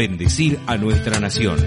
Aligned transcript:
bendecir 0.00 0.58
a 0.66 0.78
nuestra 0.78 1.20
nación. 1.20 1.58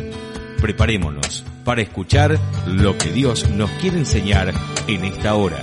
Preparémonos 0.60 1.44
para 1.64 1.84
escuchar 1.84 2.40
lo 2.66 2.98
que 2.98 3.12
Dios 3.12 3.48
nos 3.52 3.70
quiere 3.74 4.00
enseñar 4.00 4.52
en 4.88 5.06
esta 5.06 5.36
hora. 5.36 5.62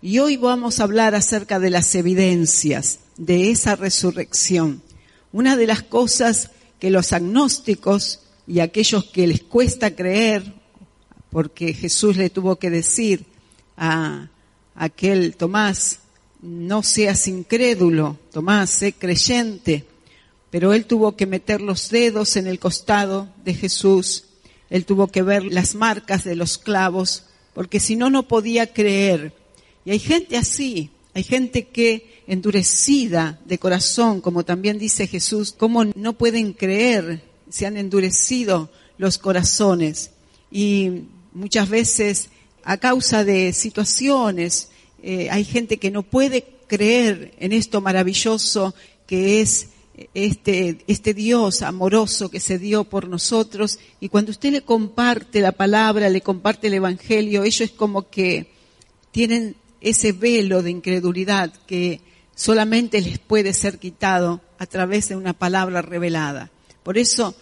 Y 0.00 0.20
hoy 0.20 0.36
vamos 0.36 0.78
a 0.78 0.84
hablar 0.84 1.16
acerca 1.16 1.58
de 1.58 1.70
las 1.70 1.92
evidencias 1.96 3.00
de 3.16 3.50
esa 3.50 3.74
resurrección. 3.74 4.80
Una 5.32 5.56
de 5.56 5.66
las 5.66 5.82
cosas 5.82 6.52
que 6.78 6.90
los 6.90 7.12
agnósticos 7.12 8.20
y 8.46 8.60
aquellos 8.60 9.06
que 9.06 9.26
les 9.26 9.42
cuesta 9.42 9.96
creer, 9.96 10.54
porque 11.30 11.74
Jesús 11.74 12.16
le 12.16 12.30
tuvo 12.30 12.60
que 12.60 12.70
decir 12.70 13.26
a 13.76 14.28
aquel 14.76 15.34
Tomás, 15.34 15.98
no 16.46 16.82
seas 16.82 17.26
incrédulo, 17.28 18.18
Tomás, 18.32 18.70
sé 18.70 18.92
creyente, 18.92 19.84
pero 20.50 20.72
él 20.72 20.86
tuvo 20.86 21.16
que 21.16 21.26
meter 21.26 21.60
los 21.60 21.90
dedos 21.90 22.36
en 22.36 22.46
el 22.46 22.58
costado 22.58 23.28
de 23.44 23.54
Jesús, 23.54 24.24
él 24.70 24.84
tuvo 24.84 25.08
que 25.08 25.22
ver 25.22 25.44
las 25.44 25.74
marcas 25.74 26.24
de 26.24 26.36
los 26.36 26.58
clavos, 26.58 27.24
porque 27.54 27.80
si 27.80 27.96
no, 27.96 28.10
no 28.10 28.28
podía 28.28 28.72
creer. 28.72 29.32
Y 29.84 29.90
hay 29.90 29.98
gente 29.98 30.36
así, 30.36 30.90
hay 31.14 31.22
gente 31.22 31.68
que 31.68 32.22
endurecida 32.26 33.40
de 33.44 33.58
corazón, 33.58 34.20
como 34.20 34.44
también 34.44 34.78
dice 34.78 35.06
Jesús, 35.06 35.54
cómo 35.56 35.84
no 35.84 36.12
pueden 36.14 36.52
creer, 36.52 37.22
se 37.48 37.66
han 37.66 37.76
endurecido 37.76 38.70
los 38.98 39.18
corazones. 39.18 40.10
Y 40.50 41.04
muchas 41.32 41.68
veces 41.68 42.28
a 42.64 42.78
causa 42.78 43.24
de 43.24 43.52
situaciones, 43.52 44.70
eh, 45.08 45.30
hay 45.30 45.44
gente 45.44 45.76
que 45.76 45.92
no 45.92 46.02
puede 46.02 46.44
creer 46.66 47.32
en 47.38 47.52
esto 47.52 47.80
maravilloso 47.80 48.74
que 49.06 49.40
es 49.40 49.68
este, 50.14 50.78
este 50.88 51.14
Dios 51.14 51.62
amoroso 51.62 52.28
que 52.28 52.40
se 52.40 52.58
dio 52.58 52.82
por 52.82 53.06
nosotros. 53.06 53.78
Y 54.00 54.08
cuando 54.08 54.32
usted 54.32 54.50
le 54.50 54.62
comparte 54.62 55.40
la 55.40 55.52
palabra, 55.52 56.10
le 56.10 56.22
comparte 56.22 56.66
el 56.66 56.74
Evangelio, 56.74 57.44
ellos 57.44 57.60
es 57.60 57.70
como 57.70 58.10
que 58.10 58.50
tienen 59.12 59.54
ese 59.80 60.10
velo 60.10 60.60
de 60.60 60.72
incredulidad 60.72 61.52
que 61.68 62.00
solamente 62.34 63.00
les 63.00 63.20
puede 63.20 63.52
ser 63.52 63.78
quitado 63.78 64.40
a 64.58 64.66
través 64.66 65.08
de 65.08 65.14
una 65.14 65.34
palabra 65.34 65.82
revelada. 65.82 66.50
Por 66.82 66.98
eso 66.98 67.36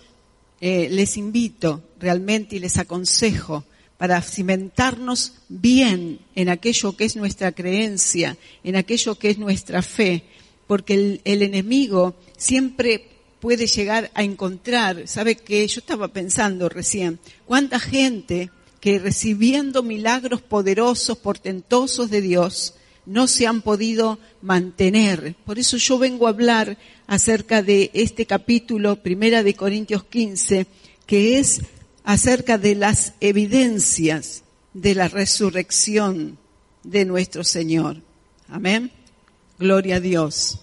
eh, 0.61 0.89
les 0.91 1.17
invito 1.17 1.83
realmente 1.99 2.57
y 2.57 2.59
les 2.59 2.77
aconsejo 2.77 3.65
para 3.99 4.21
cimentarnos 4.23 5.35
bien 5.49 6.21
en 6.35 6.49
aquello 6.49 6.97
que 6.97 7.05
es 7.05 7.17
nuestra 7.17 7.53
creencia, 7.53 8.37
en 8.63 8.77
aquello 8.77 9.15
que 9.17 9.31
es 9.31 9.39
nuestra 9.39 9.83
fe, 9.83 10.25
porque 10.67 11.21
el, 11.25 11.43
enemigo 11.43 12.15
siempre 12.37 13.09
puede 13.41 13.67
llegar 13.67 14.11
a 14.15 14.23
encontrar, 14.23 15.07
¿sabe 15.07 15.37
qué? 15.37 15.67
Yo 15.67 15.81
estaba 15.81 16.09
pensando 16.09 16.69
recién, 16.69 17.19
cuánta 17.47 17.79
gente 17.79 18.51
que 18.81 18.99
recibiendo 18.99 19.83
milagros 19.83 20.43
poderosos, 20.43 21.17
portentosos 21.19 22.11
de 22.11 22.21
Dios, 22.21 22.75
no 23.07 23.27
se 23.27 23.47
han 23.47 23.63
podido 23.63 24.19
mantener. 24.43 25.37
Por 25.45 25.59
eso 25.59 25.77
yo 25.77 25.99
vengo 25.99 26.27
a 26.27 26.31
hablar 26.31 26.79
acerca 27.07 27.63
de 27.63 27.91
este 27.95 28.27
capítulo, 28.27 28.97
primera 28.97 29.43
de 29.43 29.55
Corintios 29.55 30.05
15, 30.05 30.67
que 31.07 31.39
es 31.39 31.61
acerca 32.05 32.59
de 32.59 32.75
las 32.75 33.15
evidencias 33.21 34.45
de 34.75 34.95
la 34.95 35.09
resurrección 35.09 36.39
de 36.83 37.05
nuestro 37.05 37.43
Señor. 37.43 38.03
Amén. 38.49 38.93
Gloria 39.59 39.97
a 39.97 40.01
Dios. 40.01 40.61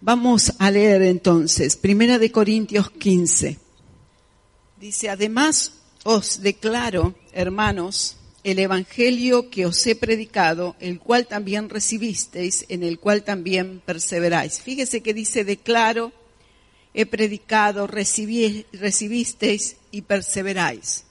Vamos 0.00 0.52
a 0.58 0.70
leer 0.70 1.02
entonces, 1.02 1.76
Primera 1.76 2.18
de 2.18 2.32
Corintios 2.32 2.90
15. 2.90 3.58
Dice, 4.80 5.08
además 5.10 5.74
os 6.04 6.40
declaro, 6.42 7.14
hermanos, 7.32 8.16
el 8.42 8.58
Evangelio 8.58 9.50
que 9.50 9.66
os 9.66 9.86
he 9.86 9.94
predicado, 9.94 10.74
el 10.80 10.98
cual 10.98 11.26
también 11.26 11.68
recibisteis, 11.68 12.64
en 12.70 12.82
el 12.82 12.98
cual 12.98 13.22
también 13.22 13.82
perseveráis. 13.84 14.62
Fíjese 14.62 15.02
que 15.02 15.12
dice, 15.12 15.44
declaro, 15.44 16.12
he 16.94 17.04
predicado, 17.04 17.86
recibisteis 17.86 19.76
y 19.90 20.02
perseveráis. 20.02 21.04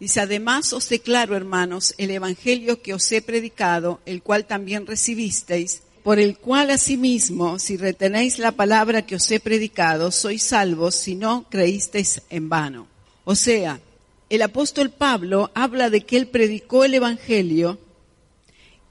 Dice, 0.00 0.20
además 0.20 0.72
os 0.72 0.88
declaro, 0.88 1.36
hermanos, 1.36 1.94
el 1.96 2.10
Evangelio 2.10 2.82
que 2.82 2.92
os 2.92 3.10
he 3.12 3.22
predicado, 3.22 4.00
el 4.04 4.22
cual 4.22 4.46
también 4.46 4.86
recibisteis, 4.86 5.82
por 6.02 6.18
el 6.18 6.36
cual 6.36 6.70
asimismo, 6.70 7.60
si 7.60 7.76
retenéis 7.76 8.38
la 8.38 8.52
palabra 8.52 9.06
que 9.06 9.14
os 9.14 9.30
he 9.30 9.38
predicado, 9.38 10.10
sois 10.10 10.42
salvos 10.42 10.96
si 10.96 11.14
no 11.14 11.46
creísteis 11.48 12.22
en 12.30 12.48
vano. 12.48 12.88
O 13.24 13.36
sea, 13.36 13.80
el 14.28 14.42
apóstol 14.42 14.90
Pablo 14.90 15.52
habla 15.54 15.90
de 15.90 16.00
que 16.00 16.16
él 16.16 16.26
predicó 16.26 16.84
el 16.84 16.94
Evangelio 16.94 17.78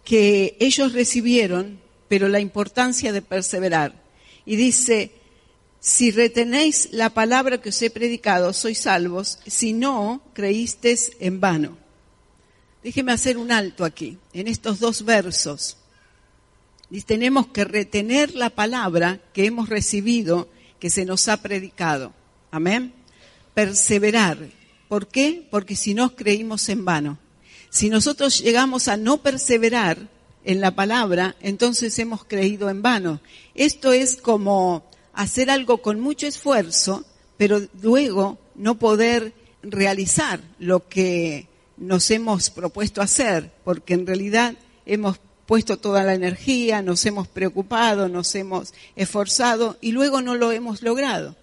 que 0.05 0.55
ellos 0.59 0.93
recibieron, 0.93 1.79
pero 2.07 2.29
la 2.29 2.39
importancia 2.39 3.11
de 3.11 3.21
perseverar. 3.21 3.93
Y 4.45 4.55
dice, 4.55 5.11
si 5.81 6.11
retenéis 6.11 6.89
la 6.91 7.09
palabra 7.09 7.59
que 7.59 7.69
os 7.69 7.81
he 7.81 7.89
predicado, 7.89 8.53
sois 8.53 8.77
salvos, 8.77 9.39
si 9.47 9.73
no, 9.73 10.21
creísteis 10.37 11.13
en 11.19 11.41
vano. 11.41 11.75
Déjeme 12.83 13.11
hacer 13.11 13.35
un 13.35 13.51
alto 13.51 13.83
aquí, 13.83 14.19
en 14.31 14.47
estos 14.47 14.79
dos 14.79 15.03
versos. 15.03 15.77
Dice, 16.91 17.07
tenemos 17.07 17.47
que 17.47 17.63
retener 17.63 18.35
la 18.35 18.51
palabra 18.51 19.21
que 19.33 19.47
hemos 19.47 19.69
recibido, 19.69 20.49
que 20.79 20.91
se 20.91 21.03
nos 21.03 21.27
ha 21.27 21.37
predicado. 21.41 22.13
Amén. 22.51 22.93
Perseverar. 23.55 24.37
¿Por 24.87 25.07
qué? 25.07 25.47
Porque 25.49 25.75
si 25.75 25.95
no 25.95 26.15
creímos 26.15 26.69
en 26.69 26.85
vano. 26.85 27.17
Si 27.71 27.89
nosotros 27.89 28.39
llegamos 28.39 28.87
a 28.87 28.97
no 28.97 29.23
perseverar 29.23 30.09
en 30.43 30.61
la 30.61 30.75
palabra, 30.75 31.35
entonces 31.39 31.97
hemos 31.97 32.23
creído 32.23 32.69
en 32.69 32.83
vano. 32.83 33.19
Esto 33.55 33.93
es 33.93 34.15
como 34.15 34.90
hacer 35.13 35.49
algo 35.49 35.81
con 35.81 35.99
mucho 35.99 36.27
esfuerzo, 36.27 37.05
pero 37.38 37.62
luego 37.81 38.38
no 38.55 38.77
poder 38.77 39.33
realizar 39.63 40.41
lo 40.59 40.88
que 40.88 41.47
nos 41.77 42.12
hemos 42.12 42.50
propuesto 42.50 43.01
hacer, 43.01 43.51
porque 43.63 43.93
en 43.93 44.05
realidad 44.05 44.55
hemos 44.86 45.19
puesto 45.45 45.77
toda 45.77 46.03
la 46.03 46.13
energía, 46.13 46.81
nos 46.81 47.05
hemos 47.05 47.27
preocupado, 47.27 48.07
nos 48.07 48.33
hemos 48.36 48.74
esforzado 48.95 49.77
y 49.81 49.91
luego 49.91 50.21
no 50.21 50.36
lo 50.36 50.51
hemos 50.51 50.81
logrado. 50.81 51.36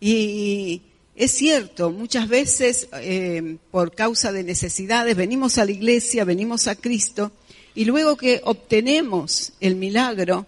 Y 0.00 0.82
es 1.14 1.30
cierto, 1.32 1.90
muchas 1.90 2.28
veces 2.28 2.88
eh, 2.94 3.58
por 3.70 3.94
causa 3.94 4.32
de 4.32 4.42
necesidades 4.42 5.16
venimos 5.16 5.58
a 5.58 5.64
la 5.64 5.70
iglesia, 5.70 6.24
venimos 6.24 6.66
a 6.66 6.74
Cristo 6.74 7.30
y 7.74 7.84
luego 7.84 8.16
que 8.16 8.40
obtenemos 8.44 9.52
el 9.60 9.76
milagro, 9.76 10.46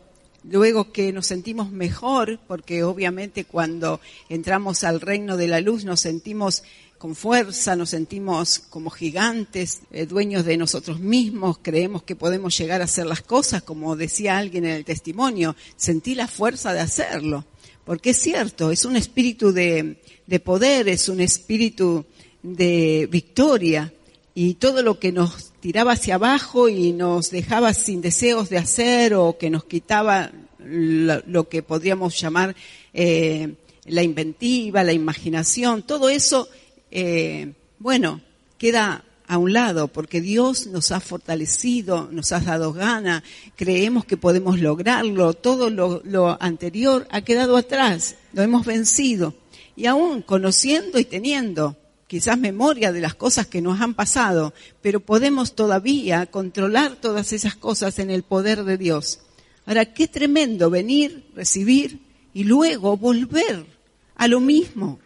luego 0.51 0.93
que 0.93 1.13
nos 1.13 1.27
sentimos 1.27 1.71
mejor, 1.71 2.39
porque 2.47 2.85
obviamente 2.85 3.45
cuando 3.45 4.01
entramos 4.29 4.85
al 4.85 5.01
reino 5.01 5.37
de 5.37 5.49
la 5.49 5.61
luz 5.61 5.85
nos 5.85 6.01
sentimos 6.01 6.63
con 6.99 7.15
fuerza, 7.15 7.77
nos 7.77 7.91
sentimos 7.91 8.59
como 8.59 8.91
gigantes, 8.91 9.83
eh, 9.91 10.07
dueños 10.07 10.45
de 10.45 10.57
nosotros 10.57 10.99
mismos, 11.01 11.59
creemos 11.61 12.03
que 12.03 12.17
podemos 12.17 12.57
llegar 12.57 12.81
a 12.81 12.85
hacer 12.85 13.07
las 13.07 13.23
cosas, 13.23 13.63
como 13.63 13.97
decía 13.97 14.39
alguien 14.39 14.65
en 14.65 14.73
el 14.73 14.85
testimonio, 14.85 15.57
sentí 15.77 16.15
la 16.15 16.27
fuerza 16.27 16.73
de 16.73 16.81
hacerlo, 16.81 17.45
porque 17.85 18.11
es 18.11 18.19
cierto, 18.19 18.71
es 18.71 18.85
un 18.85 18.97
espíritu 18.97 19.53
de, 19.53 20.01
de 20.27 20.41
poder, 20.41 20.89
es 20.89 21.09
un 21.09 21.21
espíritu 21.21 22.07
de 22.43 23.09
victoria, 23.11 23.93
y 24.39 24.55
todo 24.55 24.83
lo 24.83 24.99
que 24.99 25.13
nos 25.13 25.55
tiraba 25.67 25.95
hacia 25.95 26.15
abajo 26.15 26.69
y 26.69 26.93
nos 26.93 27.33
dejaba 27.33 27.75
sin 27.75 28.01
deseos 28.01 28.49
de 28.49 28.57
hacer 28.57 29.15
o 29.15 29.37
que 29.37 29.51
nos 29.51 29.65
quitaba 29.65 30.31
lo, 30.61 31.49
que 31.49 31.65
podríamos 31.65 32.21
llamar 32.21 32.55
eh, 32.95 33.53
la 33.87 34.05
inventiva, 34.05 34.85
la 34.85 34.93
imaginación, 34.93 35.83
todo 35.83 36.09
eso, 36.09 36.49
eh, 36.93 37.53
bueno, 37.81 38.21
queda 38.59 39.05
a 39.27 39.39
un 39.39 39.55
lado, 39.55 39.89
porque 39.89 40.21
Dios 40.21 40.69
nos 40.69 40.93
ha 40.93 41.01
fortalecido, 41.01 42.11
nos 42.13 42.31
ha 42.31 42.39
dado 42.39 42.73
gana, 42.73 43.25
creemos 43.57 44.05
que 44.05 44.17
podemos 44.17 44.61
lograrlo, 44.61 45.35
todo 45.35 45.69
lo, 45.69 46.01
lo, 46.05 46.41
anterior 46.41 47.09
ha 47.11 47.23
quedado 47.23 47.57
atrás, 47.57 48.15
lo 48.35 48.43
hemos 48.43 48.65
vencido. 48.65 49.35
Y 49.75 49.87
aún 49.87 50.23
conociendo 50.23 51.01
y 51.01 51.05
teniendo 51.05 51.77
quizás 52.07 52.39
memoria 52.39 52.93
de 52.93 53.01
las 53.01 53.15
cosas 53.15 53.47
que 53.47 53.61
nos 53.61 53.81
han 53.81 53.95
pasado, 53.95 54.55
pero 54.81 55.01
podemos 55.01 55.55
todavía 55.55 56.27
controlar 56.27 56.97
todas 56.97 57.33
esas 57.33 57.57
cosas 57.57 57.99
en 57.99 58.11
el 58.11 58.23
poder 58.23 58.65
de 58.65 58.79
Dios. 58.79 59.21
Ahora, 59.67 59.93
qué 59.93 60.07
tremendo 60.07 60.71
venir, 60.71 61.25
recibir 61.35 62.01
y 62.33 62.45
luego 62.45 62.97
volver 62.97 63.67
a 64.15 64.29
lo 64.29 64.41
mismo. 64.41 65.01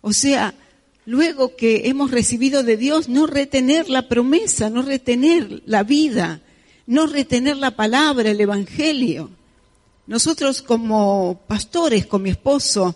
O 0.00 0.12
sea, 0.12 0.54
luego 1.04 1.56
que 1.56 1.88
hemos 1.88 2.12
recibido 2.12 2.62
de 2.62 2.76
Dios, 2.76 3.08
no 3.08 3.26
retener 3.26 3.88
la 3.88 4.08
promesa, 4.08 4.70
no 4.70 4.82
retener 4.82 5.62
la 5.66 5.82
vida, 5.82 6.40
no 6.86 7.06
retener 7.08 7.56
la 7.56 7.72
palabra, 7.72 8.30
el 8.30 8.40
Evangelio. 8.40 9.30
Nosotros 10.06 10.62
como 10.62 11.40
pastores, 11.48 12.06
con 12.06 12.22
mi 12.22 12.30
esposo 12.30 12.94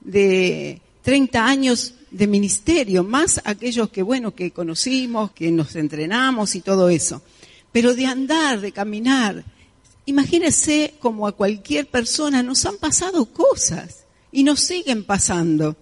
de 0.00 0.80
30 1.02 1.44
años 1.44 1.94
de 2.12 2.26
ministerio, 2.26 3.02
más 3.02 3.40
aquellos 3.44 3.88
que, 3.88 4.02
bueno, 4.02 4.34
que 4.34 4.50
conocimos, 4.50 5.32
que 5.32 5.50
nos 5.50 5.74
entrenamos 5.74 6.54
y 6.54 6.60
todo 6.60 6.88
eso, 6.88 7.22
pero 7.72 7.94
de 7.94 8.06
andar, 8.06 8.60
de 8.60 8.70
caminar, 8.70 9.44
imagínense 10.04 10.94
como 11.00 11.26
a 11.26 11.32
cualquier 11.32 11.86
persona 11.86 12.42
nos 12.42 12.66
han 12.66 12.76
pasado 12.76 13.24
cosas 13.26 14.04
y 14.30 14.44
nos 14.44 14.60
siguen 14.60 15.04
pasando. 15.04 15.76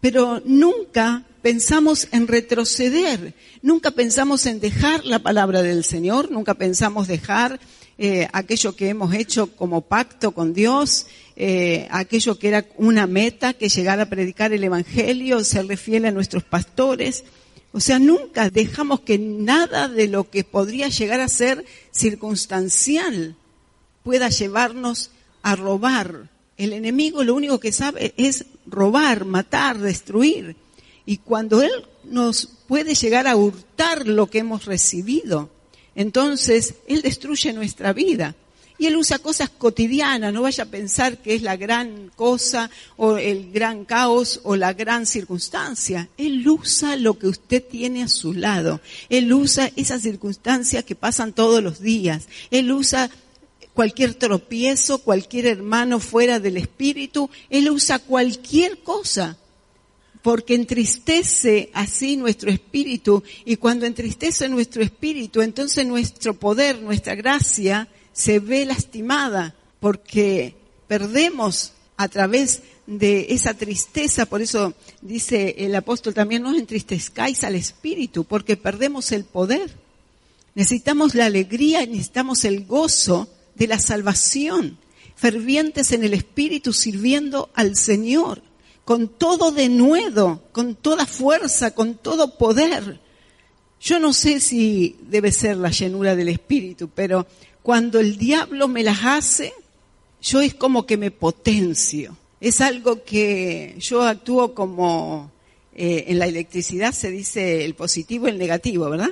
Pero 0.00 0.42
nunca 0.44 1.24
pensamos 1.40 2.08
en 2.12 2.28
retroceder, 2.28 3.34
nunca 3.62 3.90
pensamos 3.90 4.44
en 4.44 4.60
dejar 4.60 5.04
la 5.06 5.20
palabra 5.20 5.62
del 5.62 5.82
Señor, 5.82 6.30
nunca 6.30 6.54
pensamos 6.54 7.08
dejar 7.08 7.58
eh, 7.98 8.28
aquello 8.32 8.74
que 8.74 8.88
hemos 8.88 9.14
hecho 9.14 9.54
como 9.54 9.82
pacto 9.82 10.32
con 10.32 10.52
Dios, 10.52 11.06
eh, 11.36 11.86
aquello 11.90 12.38
que 12.38 12.48
era 12.48 12.66
una 12.76 13.06
meta, 13.06 13.52
que 13.54 13.68
llegar 13.68 14.00
a 14.00 14.08
predicar 14.08 14.52
el 14.52 14.64
Evangelio, 14.64 15.44
serle 15.44 15.76
fiel 15.76 16.04
a 16.04 16.10
nuestros 16.10 16.42
pastores. 16.42 17.24
O 17.72 17.80
sea, 17.80 17.98
nunca 17.98 18.50
dejamos 18.50 19.00
que 19.00 19.18
nada 19.18 19.88
de 19.88 20.08
lo 20.08 20.30
que 20.30 20.44
podría 20.44 20.88
llegar 20.88 21.20
a 21.20 21.28
ser 21.28 21.64
circunstancial 21.90 23.36
pueda 24.02 24.28
llevarnos 24.28 25.10
a 25.42 25.56
robar 25.56 26.28
el 26.56 26.72
enemigo 26.72 27.24
lo 27.24 27.34
único 27.34 27.58
que 27.58 27.72
sabe 27.72 28.14
es 28.16 28.46
robar, 28.66 29.24
matar, 29.24 29.78
destruir. 29.78 30.56
Y 31.06 31.18
cuando 31.18 31.62
Él 31.62 31.86
nos 32.04 32.46
puede 32.68 32.94
llegar 32.94 33.26
a 33.26 33.36
hurtar 33.36 34.06
lo 34.06 34.28
que 34.28 34.38
hemos 34.38 34.64
recibido, 34.64 35.50
entonces 35.94 36.74
Él 36.86 37.02
destruye 37.02 37.52
nuestra 37.52 37.92
vida. 37.92 38.34
Y 38.76 38.86
Él 38.86 38.96
usa 38.96 39.20
cosas 39.20 39.50
cotidianas, 39.50 40.32
no 40.32 40.42
vaya 40.42 40.64
a 40.64 40.68
pensar 40.68 41.18
que 41.18 41.36
es 41.36 41.42
la 41.42 41.56
gran 41.56 42.10
cosa 42.16 42.70
o 42.96 43.18
el 43.18 43.52
gran 43.52 43.84
caos 43.84 44.40
o 44.42 44.56
la 44.56 44.72
gran 44.72 45.06
circunstancia. 45.06 46.08
Él 46.18 46.46
usa 46.48 46.96
lo 46.96 47.16
que 47.16 47.28
usted 47.28 47.62
tiene 47.62 48.02
a 48.02 48.08
su 48.08 48.32
lado. 48.32 48.80
Él 49.08 49.32
usa 49.32 49.70
esas 49.76 50.02
circunstancias 50.02 50.82
que 50.82 50.96
pasan 50.96 51.32
todos 51.32 51.62
los 51.62 51.80
días. 51.80 52.26
Él 52.50 52.72
usa 52.72 53.10
cualquier 53.74 54.14
tropiezo, 54.14 54.98
cualquier 54.98 55.46
hermano 55.46 56.00
fuera 56.00 56.40
del 56.40 56.56
espíritu, 56.56 57.28
Él 57.50 57.68
usa 57.70 57.98
cualquier 57.98 58.78
cosa, 58.78 59.36
porque 60.24 60.54
entristece 60.54 61.68
así 61.74 62.16
nuestro 62.16 62.50
espíritu, 62.50 63.22
y 63.44 63.56
cuando 63.56 63.84
entristece 63.84 64.48
nuestro 64.48 64.82
espíritu, 64.82 65.42
entonces 65.42 65.86
nuestro 65.86 66.32
poder, 66.32 66.80
nuestra 66.80 67.14
gracia, 67.14 67.88
se 68.14 68.38
ve 68.38 68.64
lastimada, 68.64 69.54
porque 69.80 70.54
perdemos 70.88 71.74
a 71.98 72.08
través 72.08 72.62
de 72.86 73.26
esa 73.34 73.52
tristeza, 73.52 74.24
por 74.24 74.40
eso 74.40 74.72
dice 75.02 75.56
el 75.58 75.74
apóstol 75.74 76.14
también, 76.14 76.42
no 76.42 76.56
entristezcáis 76.56 77.44
al 77.44 77.54
espíritu, 77.54 78.24
porque 78.24 78.56
perdemos 78.56 79.12
el 79.12 79.24
poder. 79.24 79.76
Necesitamos 80.54 81.14
la 81.14 81.26
alegría, 81.26 81.84
necesitamos 81.84 82.46
el 82.46 82.64
gozo 82.64 83.28
de 83.56 83.66
la 83.66 83.78
salvación, 83.78 84.78
fervientes 85.16 85.92
en 85.92 86.02
el 86.02 86.14
Espíritu 86.14 86.72
sirviendo 86.72 87.50
al 87.52 87.76
Señor, 87.76 88.40
con 88.84 89.08
todo 89.08 89.50
denuedo, 89.50 90.42
con 90.52 90.74
toda 90.74 91.06
fuerza, 91.06 91.72
con 91.72 91.94
todo 91.94 92.36
poder. 92.36 93.00
Yo 93.80 93.98
no 93.98 94.12
sé 94.12 94.40
si 94.40 94.96
debe 95.02 95.32
ser 95.32 95.56
la 95.56 95.70
llenura 95.70 96.16
del 96.16 96.28
Espíritu, 96.28 96.90
pero 96.94 97.26
cuando 97.62 98.00
el 98.00 98.18
diablo 98.18 98.68
me 98.68 98.82
las 98.82 99.04
hace, 99.04 99.52
yo 100.20 100.40
es 100.40 100.54
como 100.54 100.86
que 100.86 100.96
me 100.96 101.10
potencio. 101.10 102.16
Es 102.40 102.60
algo 102.60 103.04
que 103.04 103.74
yo 103.78 104.02
actúo 104.02 104.54
como 104.54 105.30
eh, 105.74 106.04
en 106.08 106.18
la 106.18 106.26
electricidad 106.26 106.92
se 106.92 107.10
dice 107.10 107.64
el 107.64 107.74
positivo 107.74 108.26
y 108.26 108.30
el 108.30 108.38
negativo, 108.38 108.88
¿verdad? 108.88 109.10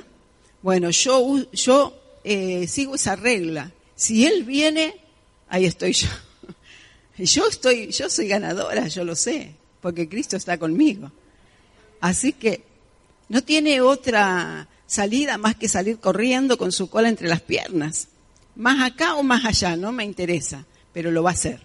Bueno, 0.61 0.91
yo, 0.91 1.51
yo 1.51 1.93
eh, 2.23 2.67
sigo 2.67 2.95
esa 2.95 3.15
regla. 3.15 3.71
Si 3.95 4.25
Él 4.25 4.43
viene, 4.43 4.95
ahí 5.49 5.65
estoy 5.65 5.93
yo. 5.93 6.07
Yo 7.17 7.47
estoy, 7.47 7.91
yo 7.91 8.09
soy 8.09 8.27
ganadora, 8.27 8.87
yo 8.87 9.03
lo 9.03 9.15
sé, 9.15 9.53
porque 9.83 10.07
Cristo 10.07 10.37
está 10.37 10.57
conmigo. 10.57 11.11
Así 11.99 12.31
que 12.31 12.63
no 13.27 13.43
tiene 13.43 13.81
otra 13.81 14.69
salida 14.87 15.37
más 15.37 15.55
que 15.55 15.67
salir 15.67 15.99
corriendo 15.99 16.57
con 16.57 16.71
su 16.71 16.89
cola 16.89 17.09
entre 17.09 17.27
las 17.27 17.41
piernas. 17.41 18.07
Más 18.55 18.81
acá 18.81 19.15
o 19.15 19.23
más 19.23 19.43
allá, 19.43 19.75
no 19.75 19.91
me 19.91 20.05
interesa, 20.05 20.65
pero 20.93 21.11
lo 21.11 21.21
va 21.21 21.31
a 21.31 21.33
hacer. 21.33 21.59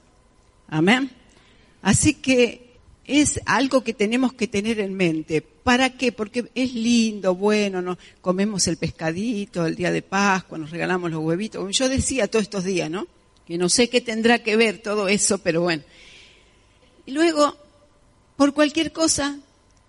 Amén. 0.66 1.12
Así 1.80 2.14
que 2.14 2.76
es 3.04 3.40
algo 3.46 3.84
que 3.84 3.94
tenemos 3.94 4.32
que 4.32 4.48
tener 4.48 4.80
en 4.80 4.94
mente. 4.94 5.40
¿Para 5.40 5.90
qué? 5.90 6.10
Porque 6.10 6.50
es 6.56 6.74
lindo, 6.74 7.36
bueno, 7.36 7.80
nos 7.82 7.98
comemos 8.20 8.66
el 8.66 8.78
pescadito 8.78 9.64
el 9.64 9.76
día 9.76 9.92
de 9.92 10.02
Pascua, 10.02 10.58
nos 10.58 10.72
regalamos 10.72 11.12
los 11.12 11.22
huevitos. 11.22 11.76
Yo 11.76 11.88
decía 11.88 12.26
todos 12.26 12.42
estos 12.42 12.64
días, 12.64 12.90
¿no? 12.90 13.06
Que 13.46 13.58
no 13.58 13.68
sé 13.68 13.88
qué 13.88 14.00
tendrá 14.00 14.42
que 14.42 14.56
ver 14.56 14.78
todo 14.78 15.06
eso, 15.06 15.38
pero 15.38 15.60
bueno. 15.62 15.84
Y 17.06 17.12
luego, 17.12 17.56
por 18.38 18.54
cualquier 18.54 18.92
cosa, 18.92 19.36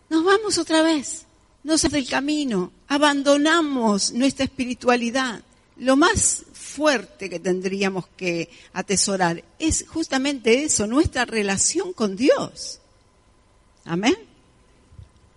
nos 0.10 0.24
vamos 0.25 0.58
otra 0.58 0.82
vez. 0.82 1.27
Nos 1.63 1.84
del 1.84 2.10
camino, 2.10 2.72
abandonamos 2.88 4.12
nuestra 4.12 4.46
espiritualidad. 4.46 5.44
Lo 5.77 5.96
más 5.96 6.46
fuerte 6.51 7.29
que 7.29 7.39
tendríamos 7.39 8.08
que 8.18 8.50
atesorar 8.74 9.44
es 9.60 9.86
justamente 9.88 10.63
eso, 10.63 10.88
nuestra 10.88 11.25
relación 11.25 11.94
con 11.94 12.15
Dios. 12.15 12.79
Amén. 13.86 14.18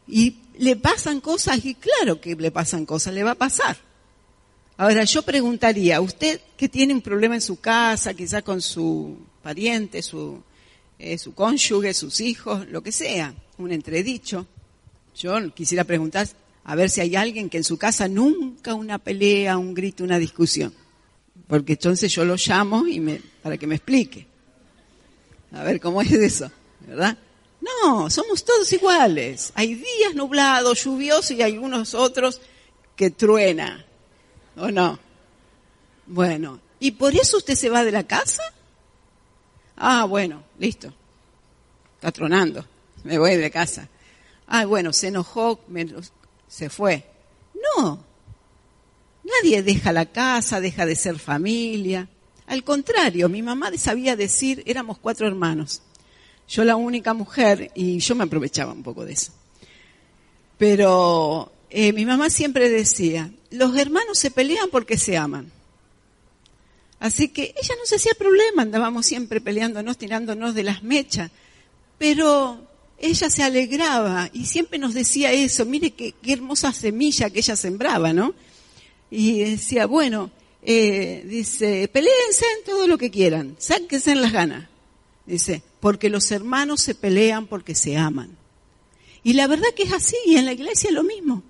Y 0.09 0.39
le 0.57 0.77
pasan 0.77 1.21
cosas, 1.21 1.63
y 1.67 1.75
claro 1.75 2.19
que 2.19 2.35
le 2.35 2.51
pasan 2.51 2.87
cosas, 2.87 3.13
le 3.13 3.25
va 3.25 3.33
a 3.33 3.35
pasar. 3.35 3.77
Ahora 4.79 5.05
yo 5.05 5.21
preguntaría, 5.21 6.01
usted 6.01 6.41
que 6.57 6.71
tiene 6.71 6.95
un 6.95 7.03
problema 7.03 7.35
en 7.35 7.43
su 7.43 7.61
casa, 7.61 8.15
quizá 8.15 8.41
con 8.41 8.63
su 8.63 9.19
pariente, 9.43 10.01
su, 10.01 10.43
eh, 10.99 11.19
su 11.19 11.35
cónyuge, 11.35 11.95
sus 11.95 12.21
hijos, 12.21 12.69
lo 12.69 12.83
que 12.83 12.93
sea, 12.93 13.35
un 13.59 13.73
entredicho, 13.73 14.47
yo 15.15 15.53
quisiera 15.55 15.85
preguntar 15.85 16.29
a 16.65 16.75
ver 16.75 16.91
si 16.91 17.01
hay 17.01 17.17
alguien 17.17 17.51
que 17.51 17.59
en 17.59 17.65
su 17.65 17.77
casa 17.77 18.09
nunca 18.09 18.75
una 18.75 18.99
pelea, 18.99 19.59
un 19.59 19.75
grito, 19.75 20.05
una 20.05 20.19
discusión. 20.19 20.73
Porque 21.49 21.73
entonces 21.73 22.13
yo 22.13 22.25
lo 22.25 22.37
llamo 22.37 22.87
y 22.87 23.01
me, 23.01 23.21
para 23.43 23.59
que 23.59 23.67
me 23.67 23.75
explique. 23.75 24.27
A 25.53 25.65
ver 25.65 25.81
cómo 25.81 26.01
es 26.01 26.13
eso, 26.13 26.51
¿verdad? 26.87 27.19
No, 27.61 28.09
somos 28.11 28.45
todos 28.45 28.73
iguales. 28.73 29.53
Hay 29.55 29.75
días 29.75 30.15
nublados, 30.15 30.85
lluviosos 30.85 31.33
y 31.33 31.43
hay 31.43 31.59
unos 31.59 31.95
otros 31.95 32.41
que 32.97 33.11
truena. 33.11 33.85
¿O 34.57 34.71
no? 34.71 34.99
Bueno, 36.07 36.61
¿y 36.79 36.93
por 36.93 37.15
eso 37.15 37.39
usted 37.39 37.55
se 37.55 37.71
va 37.71 37.85
de 37.85 37.93
la 37.93 38.05
casa? 38.05 38.43
Ah, 39.85 40.05
bueno, 40.05 40.43
listo. 40.59 40.93
Está 41.95 42.13
tronando. 42.13 42.65
Me 43.05 43.19
voy 43.19 43.37
de 43.37 43.51
casa. 43.51 43.89
Ah, 44.47 44.65
bueno, 44.65 44.93
se 44.93 45.09
enojó, 45.09 45.61
se 46.47 46.71
fue. 46.71 47.05
No. 47.77 48.05
Nadie 49.25 49.63
deja 49.63 49.93
la 49.93 50.07
casa, 50.07 50.61
deja 50.61 50.87
de 50.87 50.95
ser 50.95 51.19
familia. 51.19 52.09
Al 52.47 52.65
contrario, 52.65 53.29
mi 53.29 53.43
mamá 53.43 53.71
sabía 53.77 54.17
decir, 54.17 54.63
éramos 54.67 54.99
cuatro 54.99 55.27
hermanos 55.27 55.83
yo 56.53 56.65
la 56.65 56.77
única 56.77 57.15
mujer, 57.15 57.71
y 57.75 57.99
yo 57.99 58.15
me 58.15 58.25
aprovechaba 58.25 58.73
un 58.73 58.83
poco 58.83 59.05
de 59.05 59.15
eso. 59.15 59.33
Pero 60.59 61.51
eh, 61.71 61.93
mi 61.93 62.05
mamá 62.05 62.29
siempre 62.29 62.69
decía, 62.69 63.31
los 63.51 63.77
hermanos 63.77 64.19
se 64.19 64.31
pelean 64.31 64.69
porque 64.71 64.99
se 64.99 65.17
aman. 65.17 65.51
Así 67.03 67.27
que 67.27 67.53
ella 67.61 67.75
no 67.81 67.85
se 67.85 67.97
hacía 67.97 68.13
problema, 68.17 68.63
andábamos 68.63 69.07
siempre 69.07 69.41
peleándonos, 69.41 69.99
tirándonos 69.99 70.55
de 70.55 70.63
las 70.63 70.85
mechas. 70.85 71.33
Pero 71.99 72.65
ella 72.97 73.29
se 73.29 73.43
alegraba 73.43 74.31
y 74.33 74.47
siempre 74.47 74.79
nos 74.79 74.95
decía 74.95 75.33
eso, 75.33 75.65
mire 75.65 75.91
qué, 75.91 76.15
hermosa 76.29 76.73
semilla 76.73 77.29
que 77.29 77.41
ella 77.41 77.57
sembraba, 77.57 78.13
¿no? 78.13 78.37
Y 79.11 79.41
decía, 79.41 79.87
bueno, 79.87 80.31
eh, 80.63 81.25
dice, 81.27 81.89
peleense 81.89 82.45
en 82.59 82.65
todo 82.67 82.87
lo 82.87 82.97
que 82.99 83.11
quieran, 83.11 83.57
sáquense 83.59 84.13
en 84.13 84.23
las 84.23 84.31
ganas. 84.31 84.69
Dice, 85.27 85.61
porque 85.81 86.09
los 86.09 86.31
hermanos 86.31 86.83
se 86.83 86.95
pelean 86.95 87.49
porque 87.49 87.75
se 87.75 87.97
aman. 87.97 88.37
Y 89.25 89.33
la 89.33 89.49
verdad 89.49 89.75
que 89.75 89.83
es 89.83 89.93
así, 89.93 90.17
y 90.25 90.37
en 90.37 90.45
la 90.45 90.53
iglesia 90.53 90.91
es 90.91 90.95
lo 90.95 91.03
mismo. 91.03 91.43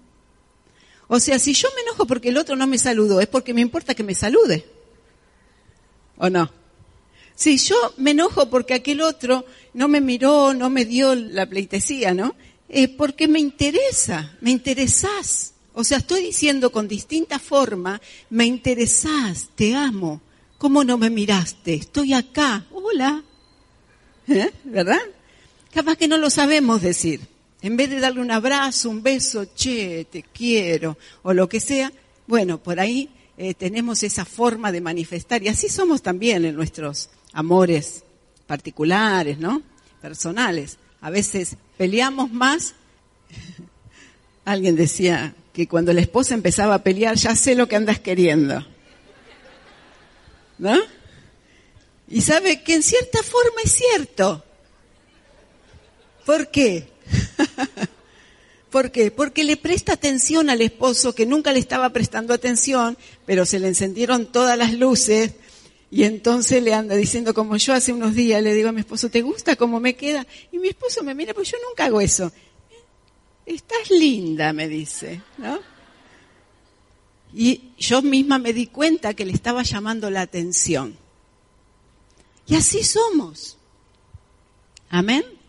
O 1.08 1.20
sea, 1.20 1.38
si 1.38 1.52
yo 1.52 1.68
me 1.76 1.82
enojo 1.82 2.06
porque 2.06 2.30
el 2.30 2.38
otro 2.38 2.56
no 2.56 2.66
me 2.66 2.78
saludó, 2.78 3.20
es 3.20 3.26
porque 3.26 3.52
me 3.52 3.60
importa 3.60 3.94
que 3.94 4.02
me 4.02 4.14
salude. 4.14 4.64
¿O 6.22 6.30
no? 6.30 6.48
Si 7.34 7.58
yo 7.58 7.74
me 7.96 8.12
enojo 8.12 8.48
porque 8.48 8.74
aquel 8.74 9.00
otro 9.00 9.44
no 9.74 9.88
me 9.88 10.00
miró, 10.00 10.54
no 10.54 10.70
me 10.70 10.84
dio 10.84 11.16
la 11.16 11.46
pleitesía, 11.46 12.14
¿no? 12.14 12.36
Eh, 12.68 12.86
porque 12.86 13.26
me 13.26 13.40
interesa, 13.40 14.36
me 14.40 14.52
interesás. 14.52 15.54
O 15.74 15.82
sea, 15.82 15.98
estoy 15.98 16.22
diciendo 16.22 16.70
con 16.70 16.86
distinta 16.86 17.40
forma, 17.40 18.00
me 18.30 18.44
interesás, 18.44 19.48
te 19.56 19.74
amo. 19.74 20.20
¿Cómo 20.58 20.84
no 20.84 20.96
me 20.96 21.10
miraste? 21.10 21.74
Estoy 21.74 22.12
acá. 22.12 22.66
Hola. 22.70 23.24
¿Eh? 24.28 24.52
¿Verdad? 24.62 25.02
Capaz 25.74 25.96
que 25.96 26.06
no 26.06 26.18
lo 26.18 26.30
sabemos 26.30 26.82
decir. 26.82 27.20
En 27.62 27.76
vez 27.76 27.90
de 27.90 27.98
darle 27.98 28.20
un 28.20 28.30
abrazo, 28.30 28.90
un 28.90 29.02
beso, 29.02 29.46
che, 29.56 30.06
te 30.08 30.22
quiero, 30.22 30.96
o 31.22 31.34
lo 31.34 31.48
que 31.48 31.58
sea, 31.58 31.92
bueno, 32.28 32.62
por 32.62 32.78
ahí 32.78 33.10
eh, 33.36 33.54
tenemos 33.54 34.02
esa 34.02 34.24
forma 34.24 34.72
de 34.72 34.80
manifestar. 34.80 35.42
Y 35.42 35.48
así 35.48 35.68
somos 35.68 36.02
también 36.02 36.44
en 36.44 36.54
nuestros 36.54 37.10
amores 37.32 38.04
particulares, 38.46 39.38
¿no? 39.38 39.62
Personales. 40.00 40.78
A 41.00 41.10
veces 41.10 41.56
peleamos 41.76 42.30
más. 42.30 42.74
Alguien 44.44 44.76
decía 44.76 45.34
que 45.52 45.68
cuando 45.68 45.92
la 45.92 46.00
esposa 46.00 46.34
empezaba 46.34 46.74
a 46.74 46.82
pelear, 46.82 47.16
ya 47.16 47.34
sé 47.34 47.54
lo 47.54 47.68
que 47.68 47.76
andas 47.76 48.00
queriendo. 48.00 48.66
¿No? 50.58 50.78
Y 52.08 52.20
sabe 52.20 52.62
que 52.62 52.74
en 52.74 52.82
cierta 52.82 53.22
forma 53.22 53.62
es 53.64 53.72
cierto. 53.72 54.44
¿Por 56.26 56.50
qué? 56.50 56.91
¿Por 58.72 58.90
qué? 58.90 59.10
Porque 59.10 59.44
le 59.44 59.58
presta 59.58 59.92
atención 59.92 60.48
al 60.48 60.62
esposo 60.62 61.14
que 61.14 61.26
nunca 61.26 61.52
le 61.52 61.58
estaba 61.58 61.90
prestando 61.90 62.32
atención, 62.32 62.96
pero 63.26 63.44
se 63.44 63.60
le 63.60 63.68
encendieron 63.68 64.32
todas 64.32 64.56
las 64.56 64.72
luces 64.72 65.32
y 65.90 66.04
entonces 66.04 66.62
le 66.62 66.72
anda 66.72 66.96
diciendo 66.96 67.34
como 67.34 67.58
yo 67.58 67.74
hace 67.74 67.92
unos 67.92 68.14
días 68.14 68.42
le 68.42 68.54
digo 68.54 68.70
a 68.70 68.72
mi 68.72 68.80
esposo, 68.80 69.10
¿te 69.10 69.20
gusta 69.20 69.56
cómo 69.56 69.78
me 69.78 69.94
queda? 69.94 70.26
Y 70.50 70.58
mi 70.58 70.68
esposo 70.68 71.04
me 71.04 71.14
mira, 71.14 71.34
pues 71.34 71.50
yo 71.50 71.58
nunca 71.68 71.84
hago 71.84 72.00
eso. 72.00 72.32
Estás 73.44 73.90
linda, 73.90 74.54
me 74.54 74.66
dice, 74.68 75.20
¿no? 75.36 75.60
Y 77.34 77.72
yo 77.76 78.00
misma 78.00 78.38
me 78.38 78.54
di 78.54 78.68
cuenta 78.68 79.12
que 79.12 79.26
le 79.26 79.32
estaba 79.32 79.64
llamando 79.64 80.08
la 80.08 80.22
atención. 80.22 80.96
Y 82.46 82.54
así 82.54 82.82
somos. 82.82 83.58
Amén. 84.88 85.41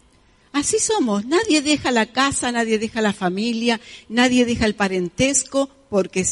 Así 0.53 0.77
somos. 0.77 1.25
Nadie 1.25 1.61
deja 1.61 1.91
la 1.91 2.05
casa, 2.05 2.51
nadie 2.51 2.77
deja 2.77 3.01
la 3.01 3.11
familia, 3.11 3.81
nadie 4.07 4.45
deja 4.45 4.65
el 4.65 4.75
parentesco 4.75 5.67
porque 5.89 6.25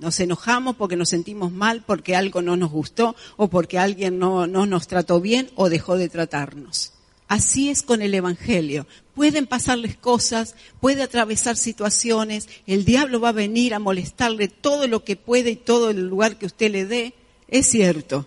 nos 0.00 0.18
enojamos, 0.18 0.76
porque 0.76 0.96
nos 0.96 1.08
sentimos 1.08 1.52
mal, 1.52 1.84
porque 1.86 2.16
algo 2.16 2.42
no 2.42 2.56
nos 2.56 2.70
gustó 2.70 3.14
o 3.36 3.48
porque 3.48 3.78
alguien 3.78 4.18
no, 4.18 4.48
no 4.48 4.66
nos 4.66 4.88
trató 4.88 5.20
bien 5.20 5.50
o 5.54 5.68
dejó 5.68 5.96
de 5.96 6.08
tratarnos. 6.08 6.92
Así 7.28 7.68
es 7.68 7.82
con 7.82 8.02
el 8.02 8.14
Evangelio. 8.14 8.86
Pueden 9.14 9.46
pasarles 9.46 9.96
cosas, 9.96 10.56
puede 10.80 11.02
atravesar 11.02 11.56
situaciones, 11.56 12.48
el 12.66 12.84
diablo 12.84 13.20
va 13.20 13.28
a 13.28 13.32
venir 13.32 13.74
a 13.74 13.78
molestarle 13.78 14.48
todo 14.48 14.88
lo 14.88 15.04
que 15.04 15.14
puede 15.14 15.50
y 15.50 15.56
todo 15.56 15.90
el 15.90 16.08
lugar 16.08 16.36
que 16.36 16.46
usted 16.46 16.72
le 16.72 16.84
dé. 16.84 17.14
Es 17.46 17.68
cierto, 17.68 18.26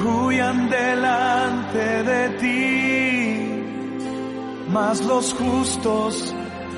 huyan 0.04 0.70
delante 0.70 2.04
de 2.04 2.30
ti, 2.42 3.64
mas 4.70 5.02
los 5.06 5.34
justos 5.34 6.34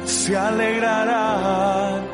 se 0.06 0.38
alegrarán, 0.38 2.06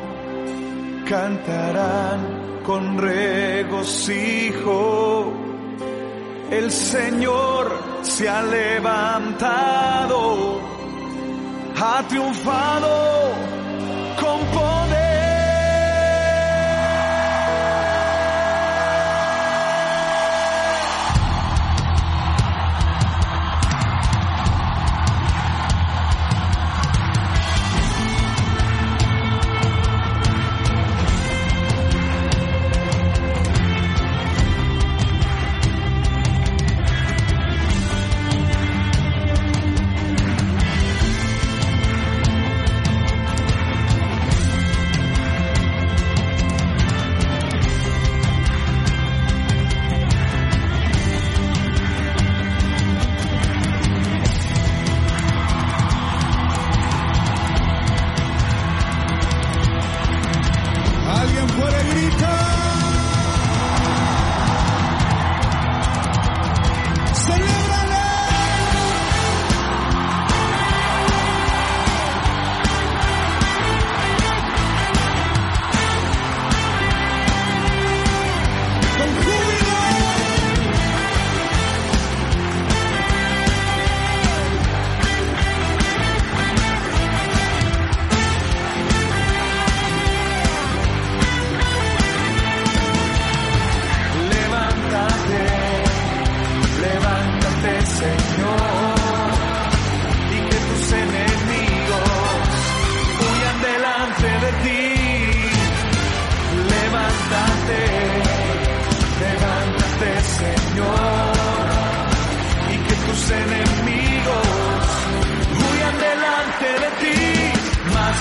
cantarán 1.08 2.62
con 2.64 2.98
regocijo 2.98 4.24
el 6.50 6.70
Señor 6.70 7.72
se 8.02 8.28
ha 8.28 8.42
levantado, 8.42 10.18
ha 11.76 12.02
triunfado 12.08 13.32
con 14.20 14.40
poder. 14.52 15.03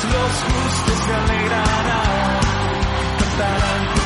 Los 0.03 0.31
justos 0.43 0.99
se 1.05 1.13
alegrarán, 1.13 2.39
cantarán 3.19 4.02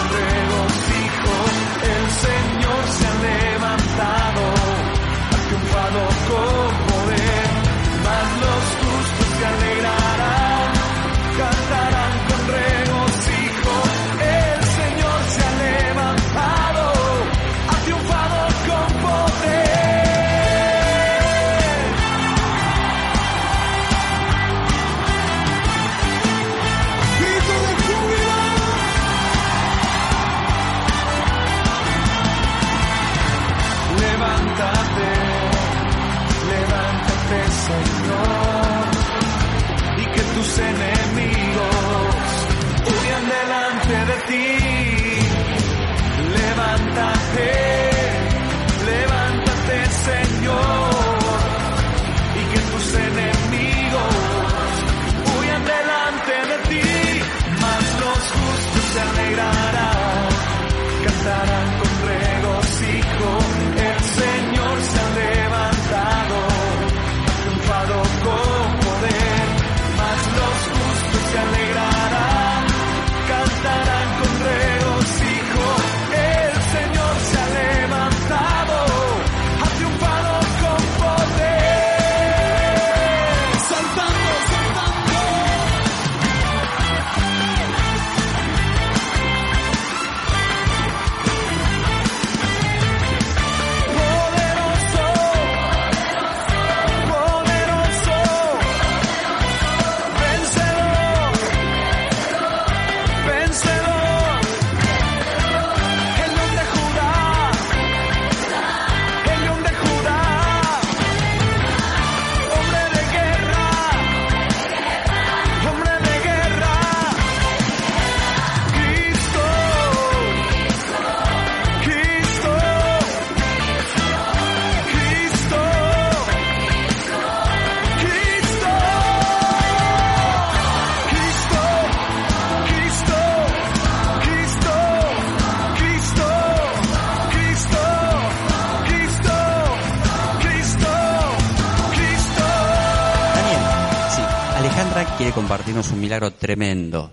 un 145.97 146.01
milagro 146.01 146.31
tremendo. 146.31 147.12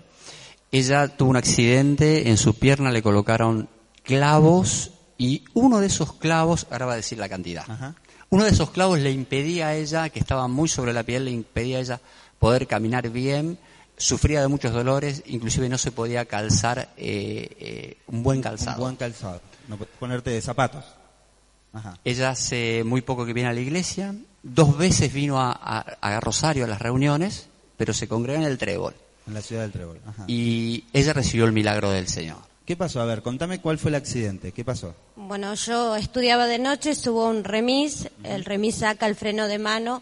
Ella 0.71 1.07
tuvo 1.07 1.29
un 1.31 1.37
accidente, 1.37 2.29
en 2.29 2.37
su 2.37 2.53
pierna 2.55 2.91
le 2.91 3.01
colocaron 3.01 3.67
clavos 4.03 4.91
y 5.17 5.43
uno 5.53 5.79
de 5.79 5.87
esos 5.87 6.13
clavos, 6.13 6.67
ahora 6.71 6.85
va 6.87 6.93
a 6.93 6.97
decir 6.97 7.17
la 7.17 7.29
cantidad, 7.29 7.63
Ajá. 7.67 7.95
uno 8.29 8.43
de 8.43 8.51
esos 8.51 8.69
clavos 8.71 8.99
le 8.99 9.11
impedía 9.11 9.67
a 9.69 9.75
ella, 9.75 10.09
que 10.09 10.19
estaba 10.19 10.47
muy 10.47 10.67
sobre 10.69 10.93
la 10.93 11.03
piel, 11.03 11.25
le 11.25 11.31
impedía 11.31 11.77
a 11.77 11.81
ella 11.81 12.01
poder 12.39 12.67
caminar 12.67 13.09
bien, 13.09 13.57
sufría 13.97 14.41
de 14.41 14.47
muchos 14.49 14.73
dolores, 14.73 15.23
inclusive 15.27 15.69
no 15.69 15.77
se 15.77 15.91
podía 15.91 16.25
calzar 16.25 16.89
eh, 16.97 17.47
eh, 17.59 17.97
un 18.07 18.21
buen 18.23 18.41
calzado. 18.41 18.77
Un 18.77 18.81
buen 18.83 18.95
calzado. 18.97 19.41
No 19.69 19.77
ponerte 19.77 20.39
zapatos. 20.41 20.83
Ajá. 21.73 21.97
Ella 22.03 22.29
hace 22.31 22.83
muy 22.83 23.01
poco 23.01 23.25
que 23.25 23.33
viene 23.33 23.49
a 23.49 23.53
la 23.53 23.61
iglesia, 23.61 24.13
dos 24.43 24.77
veces 24.77 25.13
vino 25.13 25.39
a, 25.39 25.51
a- 25.51 25.79
a 26.01 26.19
Rosario 26.19 26.65
a 26.65 26.67
las 26.67 26.81
reuniones, 26.81 27.47
pero 27.77 27.93
se 27.93 28.07
congrega 28.07 28.39
en 28.39 28.45
el 28.45 28.57
Trébol. 28.57 28.93
En 29.27 29.33
la 29.33 29.41
ciudad 29.41 29.63
del 29.63 29.71
Trébol. 29.71 29.99
Ajá. 30.05 30.23
Y 30.27 30.85
ella 30.93 31.13
recibió 31.13 31.45
el 31.45 31.51
milagro 31.51 31.89
del 31.91 32.07
Señor. 32.07 32.37
¿Qué 32.65 32.75
pasó? 32.75 32.99
A 32.99 33.05
ver, 33.05 33.21
contame 33.21 33.59
cuál 33.61 33.77
fue 33.77 33.89
el 33.89 33.95
accidente. 33.95 34.51
¿Qué 34.51 34.63
pasó? 34.65 34.95
Bueno, 35.15 35.53
yo 35.53 35.95
estudiaba 35.95 36.47
de 36.47 36.57
noche, 36.57 36.95
subo 36.95 37.27
un 37.29 37.43
remis, 37.43 38.09
el 38.23 38.43
remis 38.43 38.75
saca 38.77 39.05
el 39.05 39.15
freno 39.15 39.47
de 39.47 39.59
mano, 39.59 40.01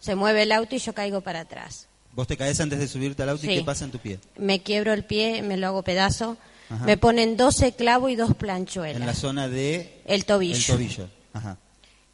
se 0.00 0.16
mueve 0.16 0.42
el 0.42 0.50
auto 0.52 0.74
y 0.74 0.78
yo 0.78 0.92
caigo 0.92 1.20
para 1.20 1.40
atrás. 1.40 1.86
Vos 2.12 2.26
te 2.26 2.36
caes 2.36 2.60
antes 2.60 2.80
de 2.80 2.88
subirte 2.88 3.22
al 3.22 3.28
auto 3.28 3.46
y. 3.46 3.54
¿qué 3.58 3.62
pasa 3.62 3.84
en 3.84 3.92
tu 3.92 3.98
pie? 3.98 4.18
Me 4.36 4.60
quiebro 4.60 4.92
el 4.92 5.04
pie, 5.04 5.42
me 5.42 5.56
lo 5.56 5.68
hago 5.68 5.82
pedazo, 5.84 6.36
Ajá. 6.68 6.84
me 6.84 6.96
ponen 6.96 7.36
12 7.36 7.72
clavos 7.72 8.10
y 8.10 8.16
dos 8.16 8.34
planchuelas. 8.34 9.00
En 9.00 9.06
la 9.06 9.14
zona 9.14 9.48
de... 9.48 10.00
El 10.04 10.24
tobillo. 10.24 10.56
El 10.56 10.66
tobillo. 10.66 11.08
Ajá. 11.32 11.58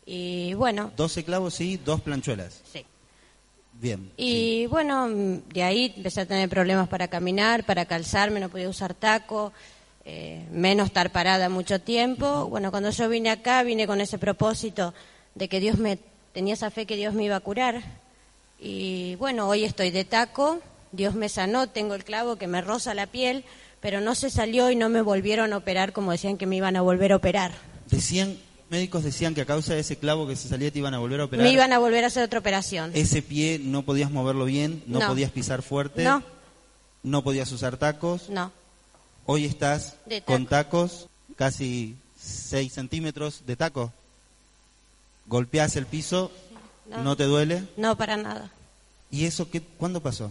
Y 0.05 0.53
bueno, 0.55 0.93
12 0.97 1.25
clavos 1.25 1.59
y 1.63 1.79
dos 1.79 2.03
planchuelas. 2.03 2.61
sí. 2.71 2.85
Bien. 3.81 4.11
Y 4.17 4.67
bueno, 4.67 5.09
de 5.09 5.63
ahí 5.63 5.93
empecé 5.97 6.23
a 6.23 6.27
tener 6.27 6.49
problemas 6.49 6.89
para 6.89 7.09
caminar, 7.09 7.65
para 7.65 7.85
calzarme, 7.85 8.41
no 8.41 8.49
podía 8.49 8.69
usar 8.69 8.95
taco, 8.95 9.53
eh, 10.05 10.47
menos 10.51 10.87
estar 10.87 11.11
parada 11.11 11.49
mucho 11.49 11.81
tiempo. 11.81 12.47
Bueno, 12.47 12.71
cuando 12.71 12.91
yo 12.91 13.09
vine 13.09 13.31
acá, 13.31 13.63
vine 13.63 13.87
con 13.87 14.01
ese 14.01 14.19
propósito 14.19 14.95
de 15.35 15.49
que 15.49 15.61
Dios 15.61 15.79
me, 15.79 15.99
tenía 16.33 16.55
esa 16.55 16.71
fe 16.71 16.87
que 16.87 16.97
Dios 16.97 17.13
me 17.13 17.25
iba 17.25 17.37
a 17.37 17.41
curar. 17.41 17.83
Y 18.59 19.17
bueno, 19.17 19.49
hoy 19.49 19.65
estoy 19.65 19.91
de 19.91 20.05
taco, 20.05 20.61
Dios 20.93 21.15
me 21.15 21.29
sanó, 21.29 21.69
tengo 21.69 21.95
el 21.95 22.05
clavo 22.05 22.37
que 22.37 22.47
me 22.47 22.63
roza 22.63 22.95
la 22.95 23.07
piel, 23.07 23.45
pero 23.81 24.01
no 24.01 24.15
se 24.15 24.31
salió 24.31 24.71
y 24.71 24.77
no 24.77 24.89
me 24.89 25.03
volvieron 25.03 25.53
a 25.53 25.59
operar 25.59 25.93
como 25.93 26.13
decían 26.13 26.39
que 26.39 26.47
me 26.47 26.57
iban 26.57 26.77
a 26.77 26.83
volver 26.83 27.13
a 27.13 27.17
operar. 27.17 27.53
Decían, 27.91 28.39
médicos 28.71 29.05
decían 29.05 29.35
que 29.35 29.41
a 29.43 29.47
causa 29.47 29.75
de 29.75 29.81
ese 29.81 29.97
clavo 29.97 30.27
que 30.27 30.37
se 30.37 30.49
salía 30.49 30.71
te 30.71 30.79
iban 30.79 30.95
a 30.95 30.99
volver 30.99 31.21
a 31.21 31.25
operar. 31.25 31.45
Me 31.45 31.53
iban 31.53 31.73
a 31.73 31.79
volver 31.79 32.05
a 32.05 32.09
hacer 32.09 32.23
otra 32.25 32.39
operación. 32.41 32.91
Ese 32.95 33.23
pie 33.23 33.61
no 33.63 33.83
podías 33.83 34.11
moverlo 34.11 34.45
bien, 34.45 34.83
no, 34.87 34.99
No. 35.01 35.09
podías 35.09 35.31
pisar 35.31 35.63
fuerte, 35.63 36.03
No, 36.05 36.23
no 37.03 37.23
podías 37.23 37.51
usar 37.53 37.77
tacos. 37.77 38.29
no. 38.31 38.53
Hoy 39.29 39.45
estás 39.45 39.97
con 40.25 40.47
tacos, 40.47 41.09
casi 41.37 41.97
6 42.21 42.73
centímetros 42.73 43.43
de 43.47 43.57
taco. 43.57 43.93
Golpeas 45.27 45.75
el 45.77 45.87
piso, 45.87 46.31
No. 46.89 47.03
no 47.03 47.17
te 47.17 47.25
duele. 47.25 47.65
No, 47.77 47.97
para 47.97 48.17
nada. 48.17 48.53
¿Y 49.11 49.25
eso 49.25 49.51
qué, 49.51 49.61
cuándo 49.61 50.01
pasó? 50.01 50.31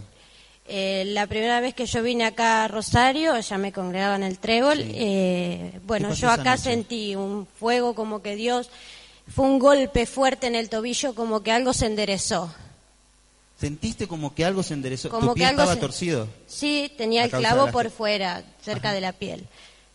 Eh, 0.68 1.04
la 1.06 1.26
primera 1.28 1.60
vez 1.60 1.74
que 1.74 1.86
yo 1.86 2.02
vine 2.02 2.24
acá 2.24 2.64
a 2.64 2.68
Rosario, 2.68 3.38
ya 3.38 3.56
me 3.56 3.72
congregaba 3.72 4.16
en 4.16 4.24
el 4.24 4.38
Trébol, 4.38 4.78
Sí. 4.78 4.90
eh, 4.94 5.80
bueno, 5.86 6.08
¿Qué 6.08 6.14
pasó 6.14 6.22
yo 6.22 6.30
acá 6.30 6.56
sentí 6.56 7.14
un 7.14 7.46
fuego 7.46 7.94
como 7.94 8.20
que 8.20 8.34
Dios, 8.34 8.68
fue 9.32 9.44
un 9.44 9.58
golpe 9.60 10.06
fuerte 10.06 10.48
en 10.48 10.56
el 10.56 10.68
tobillo, 10.68 11.14
como 11.14 11.42
que 11.42 11.52
algo 11.52 11.72
se 11.72 11.86
enderezó. 11.86 12.52
¿Sentiste 13.60 14.06
como 14.06 14.34
que 14.34 14.44
algo 14.44 14.62
se 14.62 14.74
enderezó? 14.74 15.08
Como 15.08 15.28
¿Tu 15.28 15.34
pie 15.34 15.44
que 15.44 15.46
algo 15.50 15.62
estaba 15.62 15.74
se- 15.74 15.80
torcido? 15.80 16.28
Sí, 16.46 16.92
tenía 16.98 17.24
el 17.24 17.30
clavo 17.30 17.66
la- 17.66 17.72
por 17.72 17.90
fuera, 17.90 18.42
cerca 18.62 18.92
de 18.92 19.00
la 19.00 19.12
piel. 19.12 19.46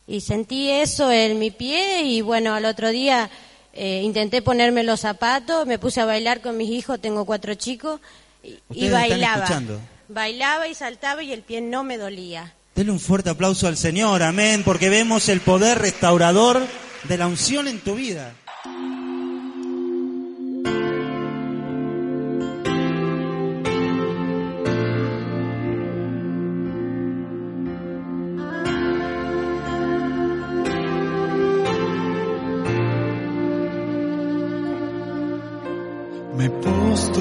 Y 0.08 0.22
sentí 0.22 0.70
eso 0.72 1.12
en 1.12 1.38
mi 1.38 1.52
pie 1.52 2.04
y 2.04 2.22
bueno, 2.22 2.54
al 2.56 2.66
otro 2.66 2.90
día 2.90 3.30
eh, 3.74 4.02
intenté 4.04 4.42
ponerme 4.42 4.84
los 4.84 5.02
zapatos, 5.02 5.66
me 5.68 5.78
puse 5.80 6.02
a 6.02 6.06
bailar 6.06 6.42
con 6.42 6.58
mis 6.58 6.70
hijos, 6.72 7.00
tengo 7.00 7.24
cuatro 7.26 7.54
chicos, 7.56 8.02
y, 8.44 8.48
y 8.50 8.54
Ustedes 8.70 8.84
están 8.86 9.02
bailaba. 9.10 9.44
escuchando. 9.44 9.80
Bailaba 10.14 10.68
y 10.68 10.76
saltaba 10.76 11.24
y 11.24 11.32
el 11.32 11.42
pie 11.42 11.62
no 11.62 11.84
me 11.84 11.98
dolía. 11.98 12.56
Dele 12.76 12.92
un 12.92 13.00
fuerte 13.00 13.30
aplauso 13.30 13.68
al 13.68 13.78
Señor, 13.78 14.24
amén, 14.24 14.64
porque 14.64 14.90
vemos 14.90 15.30
el 15.30 15.42
poder 15.42 15.80
restaurador 15.80 16.62
de 17.04 17.18
la 17.18 17.28
unción 17.28 17.68
en 17.68 17.80
tu 17.80 17.96
vida. 17.96 18.34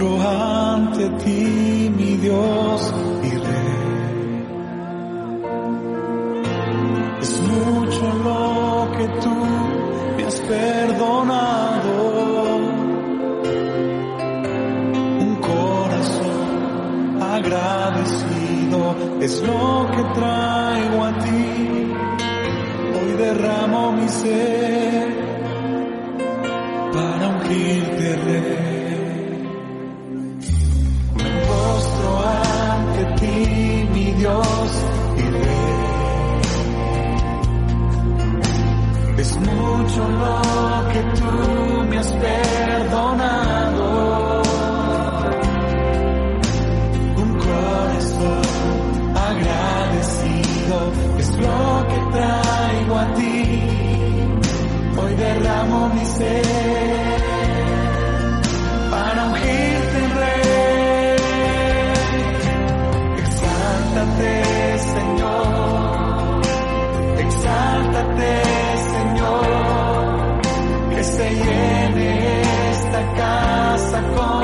Postro 0.01 0.19
ante 0.21 1.09
ti, 1.23 1.93
mi 1.95 2.17
Dios 2.17 2.95
y 3.23 3.31
Rey. 3.31 4.47
Es 7.21 7.41
mucho 7.43 8.13
lo 8.25 8.91
que 8.97 9.07
tú 9.21 9.37
me 10.17 10.25
has 10.25 10.41
perdonado. 10.41 11.95
Un 15.21 15.37
corazón 15.37 17.23
agradecido 17.23 18.97
es 19.21 19.43
lo 19.43 19.91
que 19.95 20.03
traigo 20.19 21.05
a 21.05 21.19
ti. 21.19 21.93
Hoy 22.97 23.13
derramo 23.19 23.93
mi 23.93 24.09
ser 24.09 25.09
para 26.93 27.29
ungirte 27.29 28.17
rey. 28.17 28.80
hecho 40.01 40.09
lo 40.09 40.89
que 40.93 41.01
tú 41.19 41.85
me 41.89 41.99
has 41.99 42.13
perdonado. 42.13 43.87
Un 47.17 47.31
corazón 47.39 48.43
agradecido 49.31 50.77
es 51.19 51.31
lo 51.37 51.87
que 51.89 51.99
traigo 52.13 52.99
a 52.99 53.15
ti. 53.15 53.63
Hoy 55.03 55.15
derramo 55.15 55.89
mi 55.91 56.05
ser 56.05 56.43
para 58.91 59.25
ungirte 59.27 60.01
rey. 60.21 61.17
Exáltate, 63.25 64.33
Señor. 64.79 66.41
Exáltate 67.19 68.60
se 71.21 71.31
llene 71.35 72.41
esta 72.71 73.13
casa 73.15 74.03
con 74.17 74.40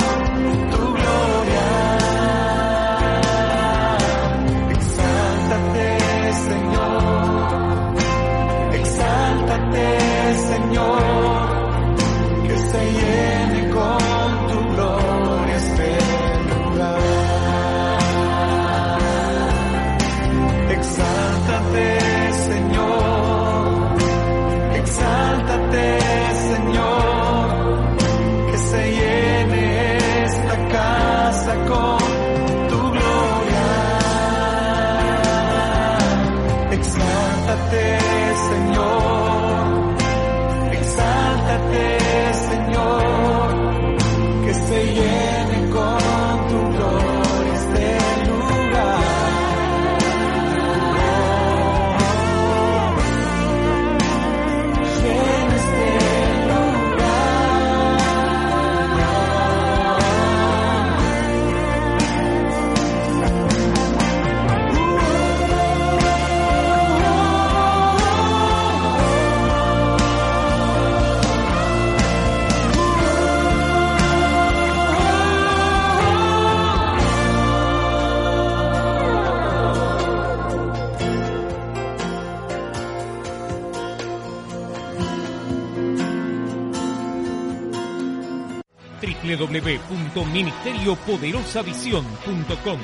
www.ministeriopoderosavisión.com 90.64 92.80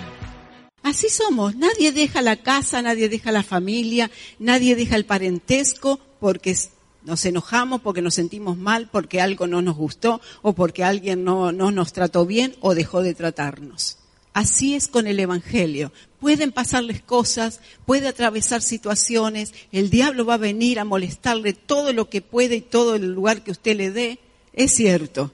Así 0.83 1.09
somos. 1.09 1.55
Nadie 1.55 1.93
deja 1.93 2.23
la 2.23 2.37
casa, 2.37 2.83
nadie 2.83 3.09
deja 3.09 3.31
la 3.31 3.45
familia, 3.45 4.11
nadie 4.39 4.75
deja 4.75 4.97
el 4.97 5.05
parentesco 5.05 6.01
porque 6.19 6.57
nos 7.05 7.25
enojamos, 7.25 7.83
porque 7.83 8.03
nos 8.03 8.15
sentimos 8.15 8.57
mal, 8.57 8.89
porque 8.91 9.21
algo 9.21 9.47
no 9.47 9.63
nos 9.63 9.77
gustó 9.77 10.21
o 10.43 10.55
porque 10.55 10.85
alguien 10.85 11.25
no, 11.25 11.53
no 11.53 11.71
nos 11.71 11.93
trató 11.93 12.27
bien 12.27 12.57
o 12.61 12.75
dejó 12.75 13.03
de 13.03 13.15
tratarnos. 13.15 13.99
Así 14.35 14.75
es 14.75 14.89
con 14.89 15.07
el 15.07 15.21
Evangelio. 15.21 15.93
Pueden 16.19 16.53
pasarles 16.53 17.03
cosas, 17.03 17.61
puede 17.85 18.09
atravesar 18.09 18.63
situaciones, 18.63 19.53
el 19.73 19.91
diablo 19.91 20.25
va 20.25 20.35
a 20.35 20.39
venir 20.39 20.81
a 20.81 20.85
molestarle 20.85 21.53
todo 21.53 21.93
lo 21.93 22.09
que 22.09 22.23
puede 22.23 22.57
y 22.57 22.61
todo 22.61 22.97
el 22.97 23.13
lugar 23.13 23.45
que 23.45 23.51
usted 23.51 23.77
le 23.77 23.91
dé. 23.91 24.19
Es 24.53 24.75
cierto, 24.75 25.33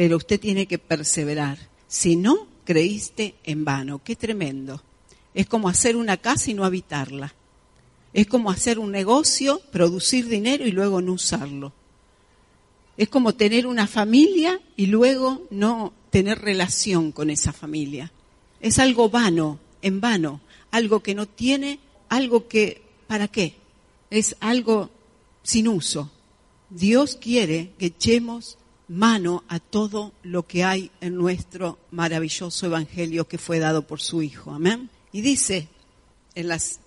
pero 0.00 0.16
usted 0.16 0.40
tiene 0.40 0.64
que 0.64 0.78
perseverar. 0.78 1.58
Si 1.86 2.16
no, 2.16 2.46
creíste 2.64 3.34
en 3.44 3.66
vano. 3.66 4.00
Qué 4.02 4.16
tremendo. 4.16 4.82
Es 5.34 5.46
como 5.46 5.68
hacer 5.68 5.94
una 5.94 6.16
casa 6.16 6.50
y 6.50 6.54
no 6.54 6.64
habitarla. 6.64 7.34
Es 8.14 8.26
como 8.26 8.50
hacer 8.50 8.78
un 8.78 8.92
negocio, 8.92 9.60
producir 9.70 10.26
dinero 10.26 10.66
y 10.66 10.72
luego 10.72 11.02
no 11.02 11.12
usarlo. 11.12 11.74
Es 12.96 13.10
como 13.10 13.34
tener 13.34 13.66
una 13.66 13.86
familia 13.86 14.58
y 14.74 14.86
luego 14.86 15.46
no 15.50 15.92
tener 16.08 16.38
relación 16.38 17.12
con 17.12 17.28
esa 17.28 17.52
familia. 17.52 18.10
Es 18.62 18.78
algo 18.78 19.10
vano, 19.10 19.58
en 19.82 20.00
vano, 20.00 20.40
algo 20.70 21.00
que 21.00 21.14
no 21.14 21.28
tiene, 21.28 21.78
algo 22.08 22.48
que, 22.48 22.80
¿para 23.06 23.28
qué? 23.28 23.56
Es 24.08 24.34
algo 24.40 24.88
sin 25.42 25.68
uso. 25.68 26.10
Dios 26.70 27.18
quiere 27.20 27.72
que 27.76 27.84
echemos 27.84 28.56
mano 28.90 29.44
a 29.46 29.60
todo 29.60 30.12
lo 30.24 30.48
que 30.48 30.64
hay 30.64 30.90
en 31.00 31.14
nuestro 31.14 31.78
maravilloso 31.92 32.66
evangelio 32.66 33.28
que 33.28 33.38
fue 33.38 33.60
dado 33.60 33.86
por 33.86 34.00
su 34.00 34.20
Hijo. 34.20 34.50
Amén. 34.50 34.90
Y 35.12 35.20
dice 35.20 35.68
en 36.34 36.48
las, 36.48 36.80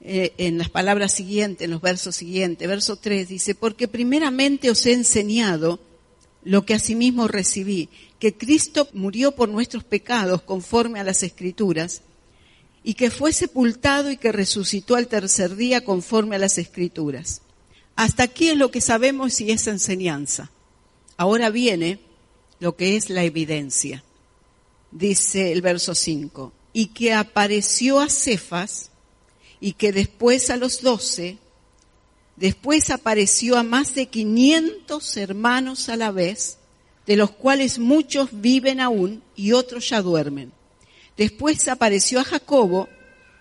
eh, 0.00 0.34
en 0.38 0.56
las 0.56 0.70
palabras 0.70 1.12
siguientes, 1.12 1.64
en 1.64 1.72
los 1.72 1.80
versos 1.80 2.14
siguientes, 2.14 2.68
verso 2.68 2.94
3, 2.94 3.28
dice, 3.28 3.56
porque 3.56 3.88
primeramente 3.88 4.70
os 4.70 4.86
he 4.86 4.92
enseñado 4.92 5.80
lo 6.44 6.64
que 6.64 6.74
asimismo 6.74 7.26
recibí, 7.26 7.88
que 8.20 8.34
Cristo 8.34 8.88
murió 8.92 9.32
por 9.32 9.48
nuestros 9.48 9.82
pecados 9.82 10.42
conforme 10.42 11.00
a 11.00 11.04
las 11.04 11.24
Escrituras, 11.24 12.02
y 12.84 12.94
que 12.94 13.10
fue 13.10 13.32
sepultado 13.32 14.12
y 14.12 14.16
que 14.16 14.30
resucitó 14.30 14.94
al 14.94 15.08
tercer 15.08 15.56
día 15.56 15.84
conforme 15.84 16.36
a 16.36 16.38
las 16.38 16.56
Escrituras. 16.56 17.42
Hasta 17.96 18.22
aquí 18.22 18.48
es 18.48 18.56
lo 18.56 18.70
que 18.70 18.80
sabemos 18.80 19.40
y 19.40 19.50
es 19.50 19.66
enseñanza. 19.66 20.52
Ahora 21.18 21.50
viene 21.50 21.98
lo 22.60 22.76
que 22.76 22.96
es 22.96 23.10
la 23.10 23.24
evidencia. 23.24 24.04
Dice 24.92 25.52
el 25.52 25.62
verso 25.62 25.94
5, 25.94 26.52
y 26.72 26.86
que 26.86 27.12
apareció 27.12 28.00
a 28.00 28.08
Cefas 28.08 28.90
y 29.60 29.72
que 29.72 29.92
después 29.92 30.48
a 30.48 30.56
los 30.56 30.80
doce, 30.80 31.38
después 32.36 32.90
apareció 32.90 33.58
a 33.58 33.64
más 33.64 33.96
de 33.96 34.06
500 34.06 35.16
hermanos 35.16 35.88
a 35.88 35.96
la 35.96 36.12
vez, 36.12 36.58
de 37.04 37.16
los 37.16 37.32
cuales 37.32 37.80
muchos 37.80 38.28
viven 38.32 38.80
aún 38.80 39.22
y 39.34 39.52
otros 39.52 39.88
ya 39.88 40.00
duermen. 40.00 40.52
Después 41.16 41.66
apareció 41.66 42.20
a 42.20 42.24
Jacobo 42.24 42.88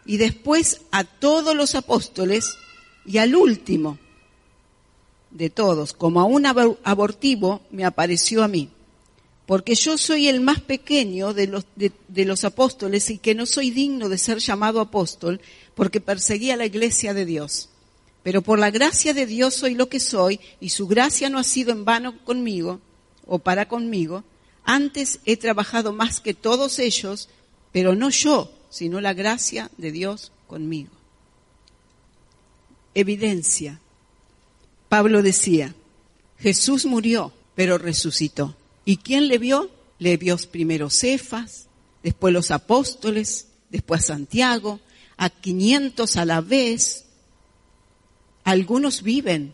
y 0.03 0.17
después 0.17 0.81
a 0.89 1.03
todos 1.03 1.55
los 1.55 1.75
apóstoles 1.75 2.55
y 3.05 3.19
al 3.19 3.35
último 3.35 3.99
de 5.31 5.49
todos, 5.49 5.93
como 5.93 6.21
a 6.21 6.25
un 6.25 6.43
abor- 6.45 6.77
abortivo, 6.83 7.61
me 7.71 7.85
apareció 7.85 8.43
a 8.43 8.47
mí. 8.47 8.69
Porque 9.45 9.75
yo 9.75 9.97
soy 9.97 10.27
el 10.27 10.41
más 10.41 10.59
pequeño 10.59 11.33
de 11.33 11.47
los, 11.47 11.65
de 11.75 12.25
los 12.25 12.43
apóstoles 12.43 13.09
y 13.09 13.17
que 13.17 13.33
no 13.33 13.45
soy 13.45 13.71
digno 13.71 14.09
de 14.09 14.17
ser 14.17 14.39
llamado 14.39 14.81
apóstol 14.81 15.39
porque 15.73 16.01
perseguía 16.01 16.57
la 16.57 16.65
iglesia 16.65 17.13
de 17.13 17.25
Dios. 17.25 17.69
Pero 18.23 18.41
por 18.41 18.59
la 18.59 18.71
gracia 18.71 19.13
de 19.13 19.25
Dios 19.25 19.53
soy 19.53 19.73
lo 19.75 19.87
que 19.87 20.01
soy 20.01 20.41
y 20.59 20.69
su 20.69 20.85
gracia 20.85 21.29
no 21.29 21.39
ha 21.39 21.45
sido 21.45 21.71
en 21.71 21.85
vano 21.85 22.21
conmigo 22.25 22.81
o 23.25 23.39
para 23.39 23.69
conmigo. 23.69 24.25
Antes 24.65 25.19
he 25.23 25.37
trabajado 25.37 25.93
más 25.93 26.19
que 26.19 26.33
todos 26.33 26.77
ellos, 26.79 27.29
pero 27.71 27.95
no 27.95 28.09
yo, 28.09 28.51
sino 28.69 28.99
la 28.99 29.13
gracia 29.13 29.71
de 29.77 29.93
Dios 29.93 30.33
conmigo. 30.47 30.89
Evidencia. 32.93 33.79
Pablo 34.89 35.21
decía, 35.21 35.75
Jesús 36.39 36.85
murió, 36.85 37.33
pero 37.55 37.77
resucitó. 37.77 38.55
¿Y 38.85 38.97
quién 38.97 39.27
le 39.27 39.37
vio? 39.37 39.69
Le 39.99 40.17
vio 40.17 40.37
primero 40.51 40.89
Cefas, 40.89 41.67
después 42.03 42.33
los 42.33 42.51
apóstoles, 42.51 43.47
después 43.69 44.05
Santiago, 44.05 44.79
a 45.17 45.29
500 45.29 46.17
a 46.17 46.25
la 46.25 46.41
vez. 46.41 47.05
Algunos 48.43 49.01
viven, 49.01 49.53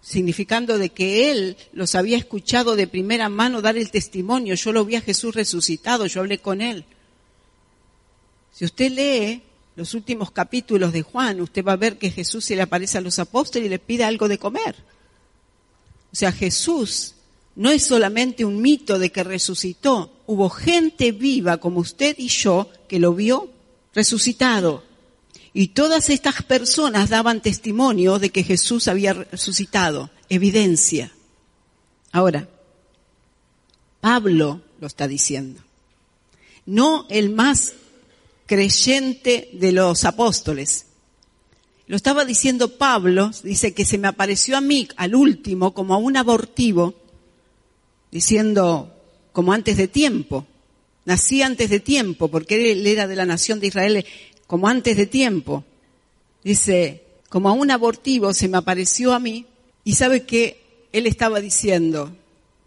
significando 0.00 0.78
de 0.78 0.90
que 0.90 1.30
él 1.30 1.56
los 1.72 1.94
había 1.94 2.16
escuchado 2.16 2.76
de 2.76 2.86
primera 2.86 3.28
mano 3.28 3.60
dar 3.60 3.76
el 3.76 3.90
testimonio. 3.90 4.54
Yo 4.54 4.72
lo 4.72 4.84
vi 4.84 4.96
a 4.96 5.00
Jesús 5.00 5.34
resucitado, 5.34 6.06
yo 6.06 6.20
hablé 6.20 6.38
con 6.38 6.60
él. 6.60 6.84
Si 8.52 8.64
usted 8.64 8.92
lee 8.92 9.42
los 9.76 9.94
últimos 9.94 10.30
capítulos 10.30 10.92
de 10.92 11.02
Juan, 11.02 11.40
usted 11.40 11.64
va 11.64 11.72
a 11.72 11.76
ver 11.76 11.98
que 11.98 12.10
Jesús 12.10 12.44
se 12.44 12.56
le 12.56 12.62
aparece 12.62 12.98
a 12.98 13.00
los 13.00 13.18
apóstoles 13.18 13.66
y 13.66 13.70
le 13.70 13.78
pide 13.78 14.04
algo 14.04 14.28
de 14.28 14.38
comer. 14.38 14.76
O 16.12 16.16
sea, 16.16 16.30
Jesús 16.30 17.14
no 17.56 17.70
es 17.70 17.84
solamente 17.84 18.44
un 18.44 18.60
mito 18.60 18.98
de 18.98 19.10
que 19.10 19.24
resucitó, 19.24 20.12
hubo 20.26 20.48
gente 20.48 21.12
viva 21.12 21.58
como 21.58 21.80
usted 21.80 22.16
y 22.18 22.28
yo 22.28 22.68
que 22.88 22.98
lo 22.98 23.14
vio 23.14 23.50
resucitado. 23.94 24.84
Y 25.52 25.68
todas 25.68 26.10
estas 26.10 26.42
personas 26.42 27.10
daban 27.10 27.40
testimonio 27.40 28.18
de 28.18 28.30
que 28.30 28.42
Jesús 28.42 28.88
había 28.88 29.12
resucitado, 29.12 30.10
evidencia. 30.28 31.12
Ahora, 32.10 32.48
Pablo 34.00 34.60
lo 34.80 34.86
está 34.86 35.06
diciendo. 35.08 35.60
No 36.66 37.06
el 37.08 37.30
más 37.30 37.74
creyente 38.46 39.50
de 39.52 39.72
los 39.72 40.04
apóstoles. 40.04 40.86
lo 41.86 41.96
estaba 41.96 42.24
diciendo 42.24 42.78
Pablo, 42.78 43.30
dice 43.42 43.74
que 43.74 43.84
se 43.84 43.98
me 43.98 44.08
apareció 44.08 44.56
a 44.56 44.60
mí, 44.60 44.88
al 44.96 45.14
último, 45.14 45.74
como 45.74 45.94
a 45.94 45.98
un 45.98 46.16
abortivo, 46.16 46.94
diciendo, 48.10 48.94
como 49.32 49.52
antes 49.52 49.76
de 49.76 49.88
tiempo. 49.88 50.46
Nací 51.04 51.42
antes 51.42 51.68
de 51.68 51.80
tiempo, 51.80 52.28
porque 52.28 52.72
él 52.72 52.86
era 52.86 53.06
de 53.06 53.16
la 53.16 53.26
nación 53.26 53.60
de 53.60 53.66
Israel, 53.66 54.06
como 54.46 54.68
antes 54.68 54.96
de 54.96 55.06
tiempo. 55.06 55.64
Dice, 56.42 57.04
como 57.28 57.48
a 57.48 57.52
un 57.52 57.70
abortivo 57.70 58.32
se 58.32 58.48
me 58.48 58.56
apareció 58.56 59.12
a 59.12 59.18
mí, 59.18 59.46
y 59.84 59.94
sabe 59.94 60.22
que 60.22 60.88
él 60.92 61.06
estaba 61.06 61.40
diciendo, 61.40 62.16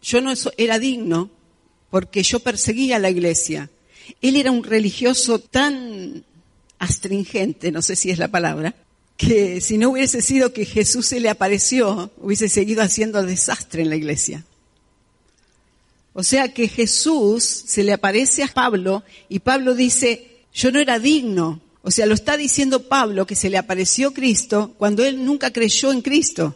yo 0.02 0.22
no 0.22 0.34
era 0.58 0.78
digno 0.78 1.32
porque 1.90 2.22
yo 2.22 2.40
perseguía 2.40 2.98
a 2.98 3.00
la 3.00 3.10
iglesia. 3.10 3.70
Él 4.22 4.36
era 4.36 4.52
un 4.52 4.64
religioso 4.64 5.40
tan 5.40 6.24
astringente, 6.80 7.72
no 7.72 7.82
sé 7.82 7.96
si 7.96 8.10
es 8.10 8.18
la 8.18 8.28
palabra, 8.28 8.76
que 9.18 9.62
si 9.62 9.78
no 9.78 9.90
hubiese 9.90 10.22
sido 10.22 10.54
que 10.54 10.66
Jesús 10.66 11.08
se 11.08 11.20
le 11.20 11.30
apareció, 11.30 12.12
hubiese 12.18 12.50
seguido 12.50 12.84
haciendo 12.84 13.24
desastre 13.24 13.82
en 13.82 13.90
la 13.90 13.96
iglesia. 13.96 14.46
O 16.14 16.24
sea 16.24 16.54
que 16.54 16.68
Jesús 16.68 17.44
se 17.44 17.84
le 17.84 17.94
aparece 17.94 18.44
a 18.44 18.48
Pablo 18.48 19.04
y 19.30 19.40
Pablo 19.40 19.76
dice, 19.76 20.40
yo 20.54 20.72
no 20.72 20.80
era 20.80 21.00
digno. 21.00 21.62
O 21.84 21.92
sea, 21.92 22.06
lo 22.06 22.16
está 22.16 22.38
diciendo 22.38 22.88
Pablo 22.88 23.26
que 23.26 23.36
se 23.36 23.50
le 23.50 23.58
apareció 23.58 24.14
Cristo 24.14 24.74
cuando 24.78 25.06
él 25.06 25.24
nunca 25.24 25.52
creyó 25.52 25.92
en 25.92 26.02
Cristo. 26.02 26.56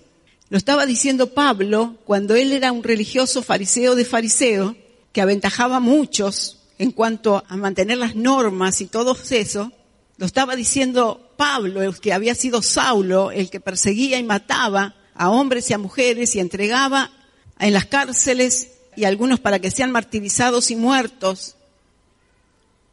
Lo 0.50 0.58
estaba 0.58 0.86
diciendo 0.86 1.34
Pablo 1.34 1.96
cuando 2.06 2.36
él 2.36 2.52
era 2.52 2.72
un 2.72 2.84
religioso 2.84 3.42
fariseo 3.42 3.96
de 3.96 4.04
fariseo 4.04 4.76
que 5.14 5.22
aventajaba 5.22 5.78
a 5.78 5.80
muchos 5.80 6.61
en 6.82 6.89
cuanto 6.89 7.44
a 7.48 7.58
mantener 7.58 8.00
las 8.00 8.15
normas 8.15 8.82
y 8.82 8.88
todo 8.88 9.15
eso. 9.30 9.72
Lo 10.17 10.26
estaba 10.26 10.56
diciendo 10.56 11.32
Pablo, 11.38 11.84
el 11.84 12.00
que 12.00 12.12
había 12.12 12.34
sido 12.34 12.63
Saulo, 12.63 13.30
el 13.30 13.52
que 13.52 13.60
perseguía 13.60 14.17
y 14.17 14.24
mataba 14.24 14.96
a 15.13 15.30
hombres 15.30 15.70
y 15.70 15.76
a 15.76 15.78
mujeres 15.78 16.36
y 16.36 16.39
entregaba 16.39 17.12
en 17.60 17.74
las 17.74 17.86
cárceles 17.86 18.72
y 18.96 19.04
algunos 19.04 19.39
para 19.39 19.60
que 19.60 19.70
sean 19.70 19.91
martirizados 19.91 20.72
y 20.72 20.76
muertos. 20.76 21.56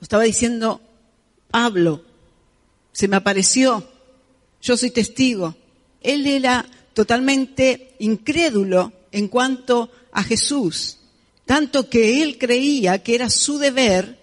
Lo 0.01 0.05
estaba 0.05 0.25
diciendo 0.25 0.83
Pablo, 1.51 2.05
se 2.93 3.09
me 3.09 3.17
apareció, 3.17 3.89
yo 4.61 4.77
soy 4.77 4.91
testigo. 4.91 5.57
Él 6.03 6.27
era 6.27 6.67
totalmente 6.93 7.95
incrédulo 8.01 8.93
en 9.13 9.29
cuanto 9.29 9.91
a 10.13 10.23
Jesús, 10.23 10.98
tanto 11.49 11.89
que 11.89 12.23
él 12.23 12.37
creía 12.37 13.03
que 13.03 13.15
era 13.15 13.31
su 13.31 13.57
deber, 13.57 14.19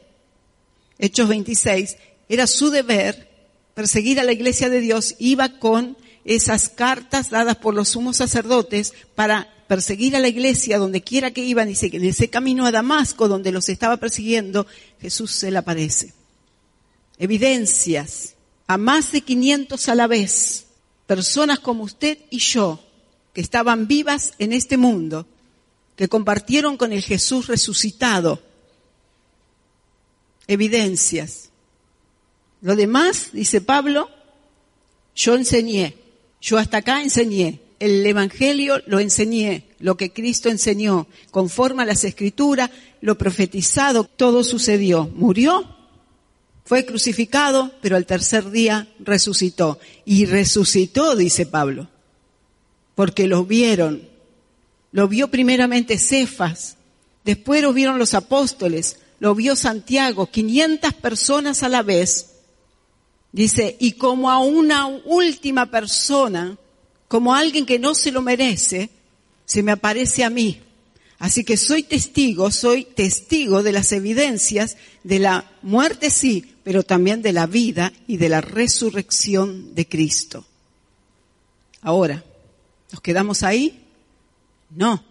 Hechos 1.00 1.28
26, 1.28 1.98
era 2.30 2.46
su 2.46 2.70
deber 2.70 3.28
perseguir 3.74 4.20
a 4.20 4.24
la 4.24 4.32
iglesia 4.32 4.70
de 4.70 4.80
Dios, 4.80 5.16
iba 5.18 5.58
con 5.58 5.98
esas 6.24 6.70
cartas 6.70 7.32
dadas 7.32 7.56
por 7.56 7.74
los 7.74 7.90
sumos 7.90 8.18
sacerdotes 8.18 8.94
para 9.16 9.52
perseguir 9.68 10.16
a 10.16 10.20
la 10.20 10.28
iglesia 10.28 10.78
donde 10.78 11.02
quiera 11.02 11.32
que 11.32 11.44
iban. 11.44 11.68
Dice 11.68 11.90
que 11.90 11.98
en 11.98 12.06
ese 12.06 12.30
camino 12.30 12.68
a 12.68 12.72
Damasco 12.72 13.28
donde 13.28 13.52
los 13.52 13.70
estaba 13.70 13.98
persiguiendo, 13.98 14.68
Jesús 15.02 15.32
se 15.32 15.50
le 15.50 15.58
aparece. 15.58 16.14
Evidencias 17.18 18.36
a 18.68 18.78
más 18.78 19.12
de 19.12 19.22
500 19.22 19.90
a 19.90 19.96
la 19.96 20.06
vez, 20.06 20.68
personas 21.08 21.58
como 21.58 21.86
usted 21.86 22.20
y 22.30 22.38
yo, 22.38 22.80
que 23.34 23.42
estaban 23.42 23.88
vivas 23.88 24.34
en 24.38 24.54
este 24.54 24.78
mundo, 24.78 25.26
que 25.95 26.08
compartieron 26.08 26.77
con 26.77 26.91
el 26.91 27.01
Jesús 27.01 27.47
resucitado. 27.47 28.41
Evidencias. 30.47 31.49
Lo 32.62 32.75
demás, 32.75 33.29
dice 33.31 33.62
Pablo, 33.62 34.10
yo 35.15 35.36
enseñé, 35.36 35.95
yo 36.41 36.58
hasta 36.58 36.77
acá 36.77 37.01
enseñé, 37.01 37.62
el 37.79 38.05
Evangelio 38.05 38.81
lo 38.88 38.99
enseñé, 38.99 39.67
lo 39.79 39.97
que 39.97 40.12
Cristo 40.12 40.49
enseñó, 40.49 41.08
conforme 41.31 41.84
a 41.84 41.86
las 41.86 42.03
escrituras, 42.03 42.71
lo 43.01 43.17
profetizado, 43.17 44.03
todo 44.05 44.43
sucedió. 44.43 45.10
Murió, 45.13 45.75
fue 46.65 46.86
crucificado, 46.86 47.71
pero 47.81 47.95
al 47.95 48.05
tercer 48.05 48.49
día 48.49 48.88
resucitó. 48.99 49.79
Y 50.03 50.25
resucitó, 50.25 51.15
dice 51.15 51.45
Pablo, 51.45 51.88
porque 52.95 53.27
lo 53.27 53.45
vieron. 53.45 54.14
Lo 54.95 55.10
vio 55.10 55.29
primeramente 55.29 55.97
Cefas, 55.99 56.77
después 57.25 57.62
lo 57.62 57.73
vieron 57.73 57.99
los 57.99 58.13
apóstoles, 58.13 58.99
lo 59.19 59.36
vio 59.36 59.58
Santiago, 59.58 60.31
500 60.31 60.93
personas 60.93 61.63
a 61.63 61.69
la 61.69 61.84
vez 61.84 62.36
Dice, 63.36 63.75
y 63.81 63.91
como 63.91 64.31
a 64.31 64.39
una 64.39 64.88
última 64.88 65.69
persona, 65.69 66.58
como 67.10 67.36
a 67.36 67.39
alguien 67.39 67.65
que 67.65 67.79
no 67.79 67.93
se 67.93 68.13
lo 68.13 68.21
merece, 68.21 68.89
se 69.43 69.62
me 69.62 69.73
aparece 69.73 70.23
a 70.23 70.29
mí. 70.29 70.62
Así 71.19 71.43
que 71.43 71.58
soy 71.58 71.84
testigo, 71.84 72.49
soy 72.49 72.86
testigo 72.86 73.62
de 73.62 73.73
las 73.73 73.91
evidencias 73.91 74.77
de 75.03 75.19
la 75.19 75.51
muerte, 75.63 76.12
sí, 76.12 76.55
pero 76.63 76.84
también 76.84 77.21
de 77.21 77.34
la 77.34 77.45
vida 77.45 77.91
y 78.08 78.15
de 78.15 78.29
la 78.29 78.39
resurrección 78.39 79.75
de 79.75 79.86
Cristo. 79.86 80.45
Ahora, 81.81 82.23
¿nos 82.93 83.01
quedamos 83.01 83.43
ahí? 83.43 83.85
No. 84.76 85.04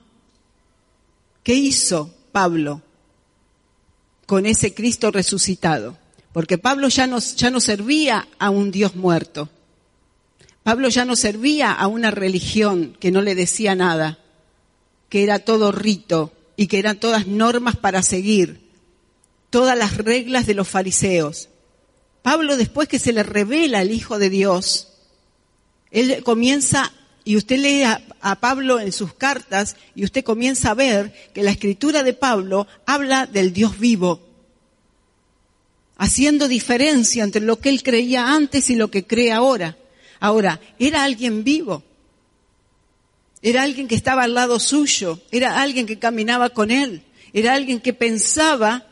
¿Qué 1.43 1.55
hizo 1.55 2.15
Pablo 2.33 2.83
con 4.27 4.47
ese 4.47 4.75
Cristo 4.75 5.11
resucitado? 5.11 5.99
Porque 6.33 6.59
Pablo 6.59 6.89
ya 6.89 7.07
no, 7.07 7.19
ya 7.19 7.51
no 7.51 7.61
servía 7.61 8.29
a 8.39 8.51
un 8.51 8.71
Dios 8.71 8.95
muerto. 8.95 9.49
Pablo 10.63 10.89
ya 10.89 11.05
no 11.05 11.17
servía 11.17 11.73
a 11.73 11.87
una 11.87 12.11
religión 12.11 12.97
que 12.99 13.11
no 13.11 13.21
le 13.21 13.35
decía 13.35 13.75
nada, 13.75 14.19
que 15.09 15.23
era 15.23 15.39
todo 15.39 15.73
rito 15.73 16.33
y 16.57 16.67
que 16.67 16.79
eran 16.79 16.99
todas 16.99 17.27
normas 17.27 17.77
para 17.77 18.03
seguir, 18.03 18.71
todas 19.51 19.77
las 19.77 19.97
reglas 19.99 20.47
de 20.47 20.55
los 20.55 20.69
fariseos. 20.69 21.49
Pablo, 22.23 22.57
después 22.57 22.89
que 22.89 22.99
se 22.99 23.13
le 23.13 23.23
revela 23.23 23.83
el 23.83 23.93
Hijo 23.93 24.19
de 24.19 24.31
Dios, 24.31 24.89
él 25.91 26.25
comienza, 26.25 26.93
y 27.25 27.37
usted 27.37 27.59
lee 27.59 27.83
a, 27.83 28.03
a, 28.21 28.41
Pablo 28.41 28.81
en 28.81 28.93
sus 28.93 29.15
cartas, 29.15 29.77
y 29.95 30.05
usted 30.05 30.23
comienza 30.23 30.71
a 30.71 30.75
ver 30.75 31.13
que 31.33 31.43
la 31.43 31.51
escritura 31.51 32.03
de 32.03 32.13
Pablo 32.13 32.67
habla 32.85 33.27
del 33.27 33.53
Dios 33.53 33.79
vivo, 33.79 34.21
haciendo 35.97 36.49
diferencia 36.49 37.25
entre 37.25 37.41
lo 37.41 37.59
que 37.59 37.71
él 37.71 37.83
creía 37.83 38.35
antes 38.35 38.69
y 38.69 38.77
lo 38.77 38.91
que 38.91 39.07
cree 39.07 39.33
ahora. 39.33 39.77
Ahora, 40.21 40.61
era 40.79 41.05
alguien 41.05 41.45
vivo, 41.45 41.83
era 43.41 43.63
alguien 43.63 43.89
que 43.89 43.95
estaba 43.95 44.25
al 44.25 44.35
lado 44.35 44.59
suyo, 44.59 45.21
era 45.31 45.61
alguien 45.61 45.87
que 45.87 45.99
caminaba 45.99 46.51
con 46.51 46.71
él, 46.71 47.03
era 47.33 47.55
alguien 47.55 47.81
que 47.81 47.93
pensaba 47.93 48.87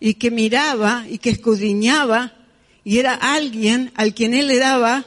y 0.00 0.14
que 0.14 0.30
miraba 0.30 1.06
y 1.08 1.18
que 1.18 1.30
escudriñaba 1.30 2.34
y 2.84 2.98
era 2.98 3.14
alguien 3.14 3.92
al 3.96 4.14
quien 4.14 4.34
él 4.34 4.46
le 4.46 4.58
daba 4.58 5.06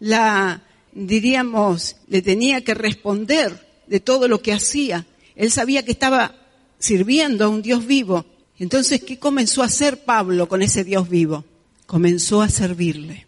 la, 0.00 0.62
diríamos, 0.92 1.96
le 2.08 2.22
tenía 2.22 2.62
que 2.62 2.74
responder 2.74 3.66
de 3.86 4.00
todo 4.00 4.28
lo 4.28 4.42
que 4.42 4.52
hacía. 4.52 5.06
Él 5.36 5.50
sabía 5.50 5.84
que 5.84 5.92
estaba 5.92 6.34
sirviendo 6.78 7.44
a 7.44 7.48
un 7.48 7.62
Dios 7.62 7.86
vivo 7.86 8.24
entonces, 8.60 9.02
¿qué 9.02 9.18
comenzó 9.18 9.62
a 9.62 9.66
hacer 9.66 10.04
Pablo 10.04 10.46
con 10.46 10.60
ese 10.60 10.84
Dios 10.84 11.08
vivo? 11.08 11.46
Comenzó 11.86 12.42
a 12.42 12.50
servirle. 12.50 13.26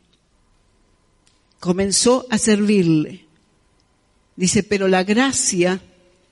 Comenzó 1.58 2.26
a 2.28 2.36
servirle. 2.36 3.24
Dice, 4.36 4.62
pero 4.62 4.88
la 4.88 5.04
gracia 5.04 5.80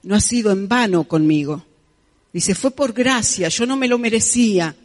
no 0.02 0.14
ha 0.14 0.20
sido 0.20 0.52
en 0.52 0.68
vano 0.68 1.04
conmigo. 1.04 1.64
Dice, 2.30 2.54
fue 2.54 2.72
por 2.72 2.92
gracia, 2.92 3.48
yo 3.48 3.64
no 3.64 3.74
me 3.74 3.88
lo 3.88 3.96
merecía. 3.96 4.76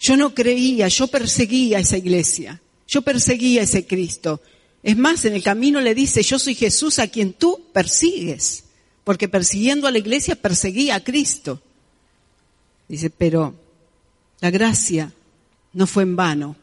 Yo 0.00 0.16
no 0.16 0.34
creía, 0.34 0.88
yo 0.88 1.06
perseguía 1.06 1.78
a 1.78 1.80
esa 1.80 1.96
iglesia. 1.96 2.60
Yo 2.88 3.02
perseguía 3.02 3.60
a 3.60 3.64
ese 3.64 3.86
Cristo. 3.86 4.42
Es 4.84 4.98
más, 4.98 5.24
en 5.24 5.32
el 5.32 5.42
camino 5.42 5.80
le 5.80 5.94
dice, 5.94 6.22
yo 6.22 6.38
soy 6.38 6.54
Jesús 6.54 6.98
a 6.98 7.08
quien 7.08 7.32
tú 7.32 7.58
persigues. 7.72 8.64
Porque 9.02 9.28
persiguiendo 9.28 9.88
a 9.88 9.90
la 9.90 9.98
iglesia 9.98 10.36
perseguía 10.36 10.96
a 10.96 11.02
Cristo. 11.02 11.60
Dice, 12.86 13.08
pero 13.08 13.54
la 14.40 14.50
gracia 14.50 15.14
no 15.72 15.86
fue 15.86 16.02
en 16.02 16.16
vano, 16.16 16.56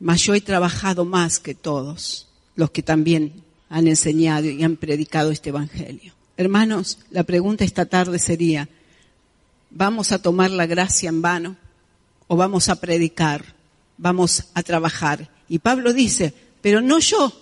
mas 0.00 0.22
yo 0.22 0.34
he 0.34 0.40
trabajado 0.40 1.04
más 1.04 1.38
que 1.38 1.54
todos 1.54 2.26
los 2.56 2.72
que 2.72 2.82
también 2.82 3.32
han 3.68 3.86
enseñado 3.86 4.48
y 4.48 4.62
han 4.64 4.76
predicado 4.76 5.30
este 5.30 5.50
Evangelio. 5.50 6.12
Hermanos, 6.36 6.98
la 7.12 7.22
pregunta 7.22 7.62
esta 7.62 7.86
tarde 7.86 8.18
sería, 8.18 8.68
¿vamos 9.70 10.10
a 10.10 10.20
tomar 10.20 10.50
la 10.50 10.66
gracia 10.66 11.08
en 11.08 11.22
vano 11.22 11.56
o 12.26 12.36
vamos 12.36 12.68
a 12.68 12.80
predicar? 12.80 13.54
Vamos 13.96 14.46
a 14.54 14.64
trabajar. 14.64 15.30
Y 15.48 15.60
Pablo 15.60 15.92
dice, 15.92 16.34
pero 16.60 16.80
no 16.80 16.98
yo, 16.98 17.32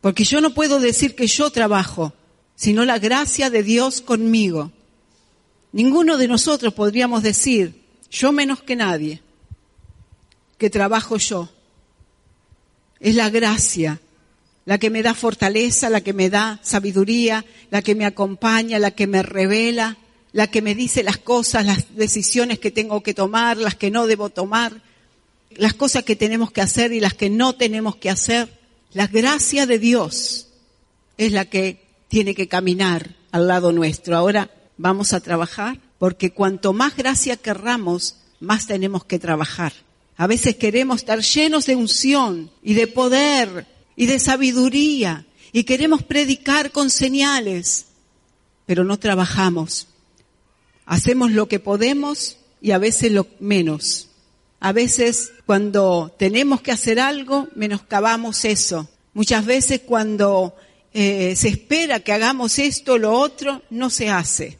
porque 0.00 0.24
yo 0.24 0.40
no 0.40 0.54
puedo 0.54 0.80
decir 0.80 1.14
que 1.14 1.26
yo 1.26 1.50
trabajo, 1.50 2.12
sino 2.54 2.84
la 2.84 2.98
gracia 2.98 3.50
de 3.50 3.62
Dios 3.62 4.00
conmigo. 4.00 4.72
Ninguno 5.72 6.16
de 6.18 6.28
nosotros 6.28 6.74
podríamos 6.74 7.22
decir, 7.22 7.80
yo 8.10 8.32
menos 8.32 8.62
que 8.62 8.76
nadie, 8.76 9.22
que 10.58 10.70
trabajo 10.70 11.16
yo. 11.16 11.48
Es 12.98 13.14
la 13.14 13.30
gracia 13.30 14.00
la 14.66 14.78
que 14.78 14.90
me 14.90 15.02
da 15.02 15.14
fortaleza, 15.14 15.90
la 15.90 16.00
que 16.00 16.12
me 16.12 16.30
da 16.30 16.60
sabiduría, 16.62 17.44
la 17.70 17.82
que 17.82 17.94
me 17.94 18.04
acompaña, 18.04 18.78
la 18.78 18.90
que 18.90 19.06
me 19.06 19.22
revela, 19.22 19.96
la 20.32 20.46
que 20.46 20.62
me 20.62 20.74
dice 20.74 21.02
las 21.02 21.18
cosas, 21.18 21.66
las 21.66 21.96
decisiones 21.96 22.58
que 22.58 22.70
tengo 22.70 23.02
que 23.02 23.14
tomar, 23.14 23.56
las 23.56 23.74
que 23.74 23.90
no 23.90 24.06
debo 24.06 24.30
tomar, 24.30 24.82
las 25.50 25.74
cosas 25.74 26.04
que 26.04 26.14
tenemos 26.14 26.52
que 26.52 26.60
hacer 26.60 26.92
y 26.92 27.00
las 27.00 27.14
que 27.14 27.30
no 27.30 27.54
tenemos 27.54 27.96
que 27.96 28.10
hacer. 28.10 28.59
La 28.92 29.06
gracia 29.06 29.66
de 29.66 29.78
Dios 29.78 30.48
es 31.16 31.32
la 31.32 31.44
que 31.44 31.86
tiene 32.08 32.34
que 32.34 32.48
caminar 32.48 33.16
al 33.30 33.46
lado 33.46 33.72
nuestro. 33.72 34.16
Ahora 34.16 34.50
vamos 34.78 35.12
a 35.12 35.20
trabajar 35.20 35.80
porque 35.98 36.32
cuanto 36.32 36.72
más 36.72 36.96
gracia 36.96 37.36
querramos, 37.36 38.16
más 38.40 38.66
tenemos 38.66 39.04
que 39.04 39.18
trabajar. 39.18 39.72
A 40.16 40.26
veces 40.26 40.56
queremos 40.56 41.00
estar 41.00 41.20
llenos 41.20 41.66
de 41.66 41.76
unción 41.76 42.50
y 42.62 42.74
de 42.74 42.88
poder 42.88 43.66
y 43.94 44.06
de 44.06 44.18
sabiduría 44.18 45.24
y 45.52 45.64
queremos 45.64 46.02
predicar 46.02 46.72
con 46.72 46.90
señales, 46.90 47.86
pero 48.66 48.82
no 48.84 48.98
trabajamos. 48.98 49.86
Hacemos 50.84 51.30
lo 51.30 51.46
que 51.46 51.60
podemos 51.60 52.38
y 52.60 52.72
a 52.72 52.78
veces 52.78 53.12
lo 53.12 53.28
menos. 53.38 54.09
A 54.60 54.72
veces 54.72 55.32
cuando 55.46 56.14
tenemos 56.18 56.60
que 56.60 56.70
hacer 56.70 57.00
algo, 57.00 57.48
menoscabamos 57.54 58.44
eso. 58.44 58.88
Muchas 59.14 59.46
veces 59.46 59.80
cuando 59.86 60.54
eh, 60.92 61.34
se 61.34 61.48
espera 61.48 62.00
que 62.00 62.12
hagamos 62.12 62.58
esto 62.58 62.92
o 62.92 62.98
lo 62.98 63.12
otro, 63.12 63.62
no 63.70 63.88
se 63.88 64.10
hace. 64.10 64.58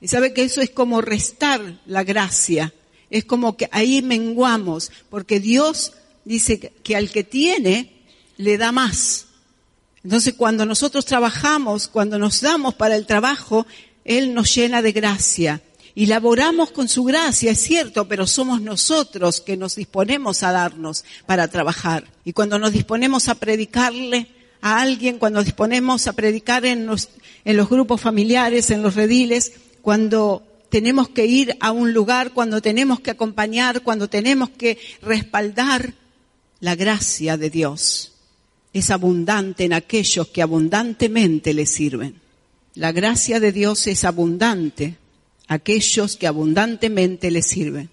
Y 0.00 0.08
sabe 0.08 0.32
que 0.32 0.42
eso 0.42 0.62
es 0.62 0.70
como 0.70 1.02
restar 1.02 1.80
la 1.84 2.02
gracia. 2.02 2.72
Es 3.10 3.24
como 3.24 3.58
que 3.58 3.68
ahí 3.72 4.00
menguamos, 4.00 4.90
porque 5.10 5.38
Dios 5.38 5.92
dice 6.24 6.58
que 6.58 6.96
al 6.96 7.10
que 7.10 7.22
tiene, 7.22 7.92
le 8.38 8.56
da 8.56 8.72
más. 8.72 9.26
Entonces 10.02 10.32
cuando 10.34 10.64
nosotros 10.64 11.04
trabajamos, 11.04 11.88
cuando 11.88 12.18
nos 12.18 12.40
damos 12.40 12.74
para 12.74 12.96
el 12.96 13.06
trabajo, 13.06 13.66
Él 14.04 14.32
nos 14.32 14.54
llena 14.54 14.80
de 14.80 14.92
gracia 14.92 15.62
y 15.98 16.04
laboramos 16.04 16.72
con 16.72 16.90
su 16.90 17.04
gracia, 17.04 17.52
es 17.52 17.58
cierto, 17.58 18.06
pero 18.06 18.26
somos 18.26 18.60
nosotros 18.60 19.40
que 19.40 19.56
nos 19.56 19.76
disponemos 19.76 20.42
a 20.42 20.52
darnos 20.52 21.06
para 21.24 21.48
trabajar. 21.48 22.04
Y 22.22 22.34
cuando 22.34 22.58
nos 22.58 22.74
disponemos 22.74 23.30
a 23.30 23.34
predicarle 23.34 24.28
a 24.60 24.78
alguien, 24.82 25.18
cuando 25.18 25.38
nos 25.38 25.46
disponemos 25.46 26.06
a 26.06 26.12
predicar 26.12 26.66
en 26.66 26.84
los, 26.84 27.08
en 27.46 27.56
los 27.56 27.70
grupos 27.70 28.02
familiares, 28.02 28.68
en 28.70 28.82
los 28.82 28.94
rediles, 28.94 29.54
cuando 29.80 30.42
tenemos 30.68 31.08
que 31.08 31.24
ir 31.24 31.56
a 31.60 31.72
un 31.72 31.94
lugar, 31.94 32.32
cuando 32.32 32.60
tenemos 32.60 33.00
que 33.00 33.12
acompañar, 33.12 33.80
cuando 33.80 34.06
tenemos 34.06 34.50
que 34.50 34.76
respaldar, 35.00 35.94
la 36.60 36.74
gracia 36.74 37.38
de 37.38 37.48
Dios 37.48 38.12
es 38.74 38.90
abundante 38.90 39.64
en 39.64 39.72
aquellos 39.72 40.28
que 40.28 40.42
abundantemente 40.42 41.54
le 41.54 41.64
sirven. 41.64 42.20
La 42.74 42.92
gracia 42.92 43.40
de 43.40 43.50
Dios 43.50 43.86
es 43.86 44.04
abundante 44.04 44.98
aquellos 45.48 46.16
que 46.16 46.26
abundantemente 46.26 47.30
le 47.30 47.42
sirven. 47.42 47.90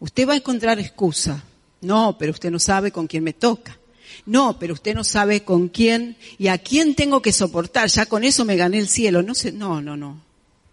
Usted 0.00 0.28
va 0.28 0.34
a 0.34 0.36
encontrar 0.36 0.78
excusa. 0.78 1.44
No, 1.80 2.16
pero 2.18 2.32
usted 2.32 2.50
no 2.50 2.58
sabe 2.58 2.90
con 2.90 3.06
quién 3.06 3.24
me 3.24 3.32
toca. 3.32 3.78
No, 4.26 4.58
pero 4.58 4.74
usted 4.74 4.94
no 4.94 5.04
sabe 5.04 5.44
con 5.44 5.68
quién 5.68 6.16
y 6.38 6.48
a 6.48 6.58
quién 6.58 6.94
tengo 6.94 7.22
que 7.22 7.32
soportar. 7.32 7.88
Ya 7.88 8.06
con 8.06 8.24
eso 8.24 8.44
me 8.44 8.56
gané 8.56 8.78
el 8.78 8.88
cielo. 8.88 9.22
No 9.22 9.34
sé, 9.34 9.52
no, 9.52 9.80
no, 9.80 9.96
no. 9.96 10.20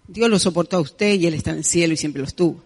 Dios 0.08 0.30
lo 0.30 0.40
soportó 0.40 0.78
a 0.78 0.82
usted 0.82 1.20
y 1.20 1.28
Él 1.28 1.34
está 1.34 1.52
en 1.52 1.58
el 1.58 1.64
cielo 1.64 1.94
y 1.94 1.98
siempre 1.98 2.22
lo 2.22 2.28
estuvo. 2.28 2.62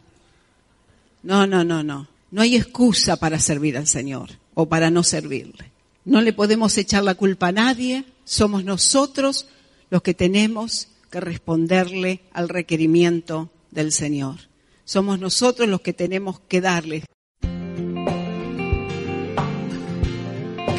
No, 1.24 1.46
no, 1.46 1.64
no, 1.64 1.84
no. 1.84 2.08
No 2.32 2.42
hay 2.42 2.56
excusa 2.56 3.18
para 3.18 3.40
servir 3.40 3.78
al 3.78 3.88
Señor 3.88 4.30
o 4.54 4.68
para 4.68 4.90
no 4.90 5.04
servirle. 5.04 5.72
No 6.06 6.22
le 6.22 6.34
podemos 6.34 6.78
echar 6.78 7.04
la 7.04 7.16
culpa 7.16 7.48
a 7.48 7.52
nadie. 7.52 8.06
Somos 8.24 8.64
nosotros 8.64 9.48
los 9.90 10.02
que 10.02 10.14
tenemos 10.14 10.88
que 11.12 11.20
responderle 11.20 12.22
al 12.32 12.50
requerimiento 12.50 13.52
del 13.70 13.92
Señor. 13.92 14.38
Somos 14.86 15.20
nosotros 15.20 15.70
los 15.70 15.82
que 15.82 15.94
tenemos 15.94 16.40
que 16.40 16.62
darle. 16.62 17.04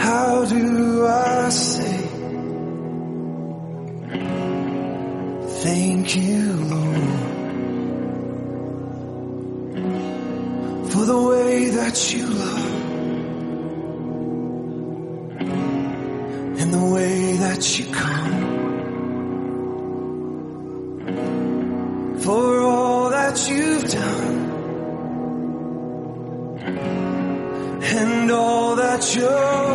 How 0.08 0.46
do 0.46 1.06
I 1.06 1.50
say 1.50 1.98
thank 5.66 6.16
you, 6.16 6.44
Lord, 6.74 7.12
for 10.92 11.04
the 11.12 11.22
way 11.32 11.70
that 11.72 12.14
you 12.14 12.26
love 12.26 12.72
and 16.62 16.74
the 16.74 16.86
way 16.96 17.36
that 17.44 17.62
you 17.78 17.86
come, 17.92 18.36
for 22.20 22.62
all 22.62 23.10
that 23.10 23.50
you've 23.50 23.92
done. 23.92 24.38
and 27.90 28.32
all 28.32 28.76
that 28.76 29.16
you'll 29.16 29.67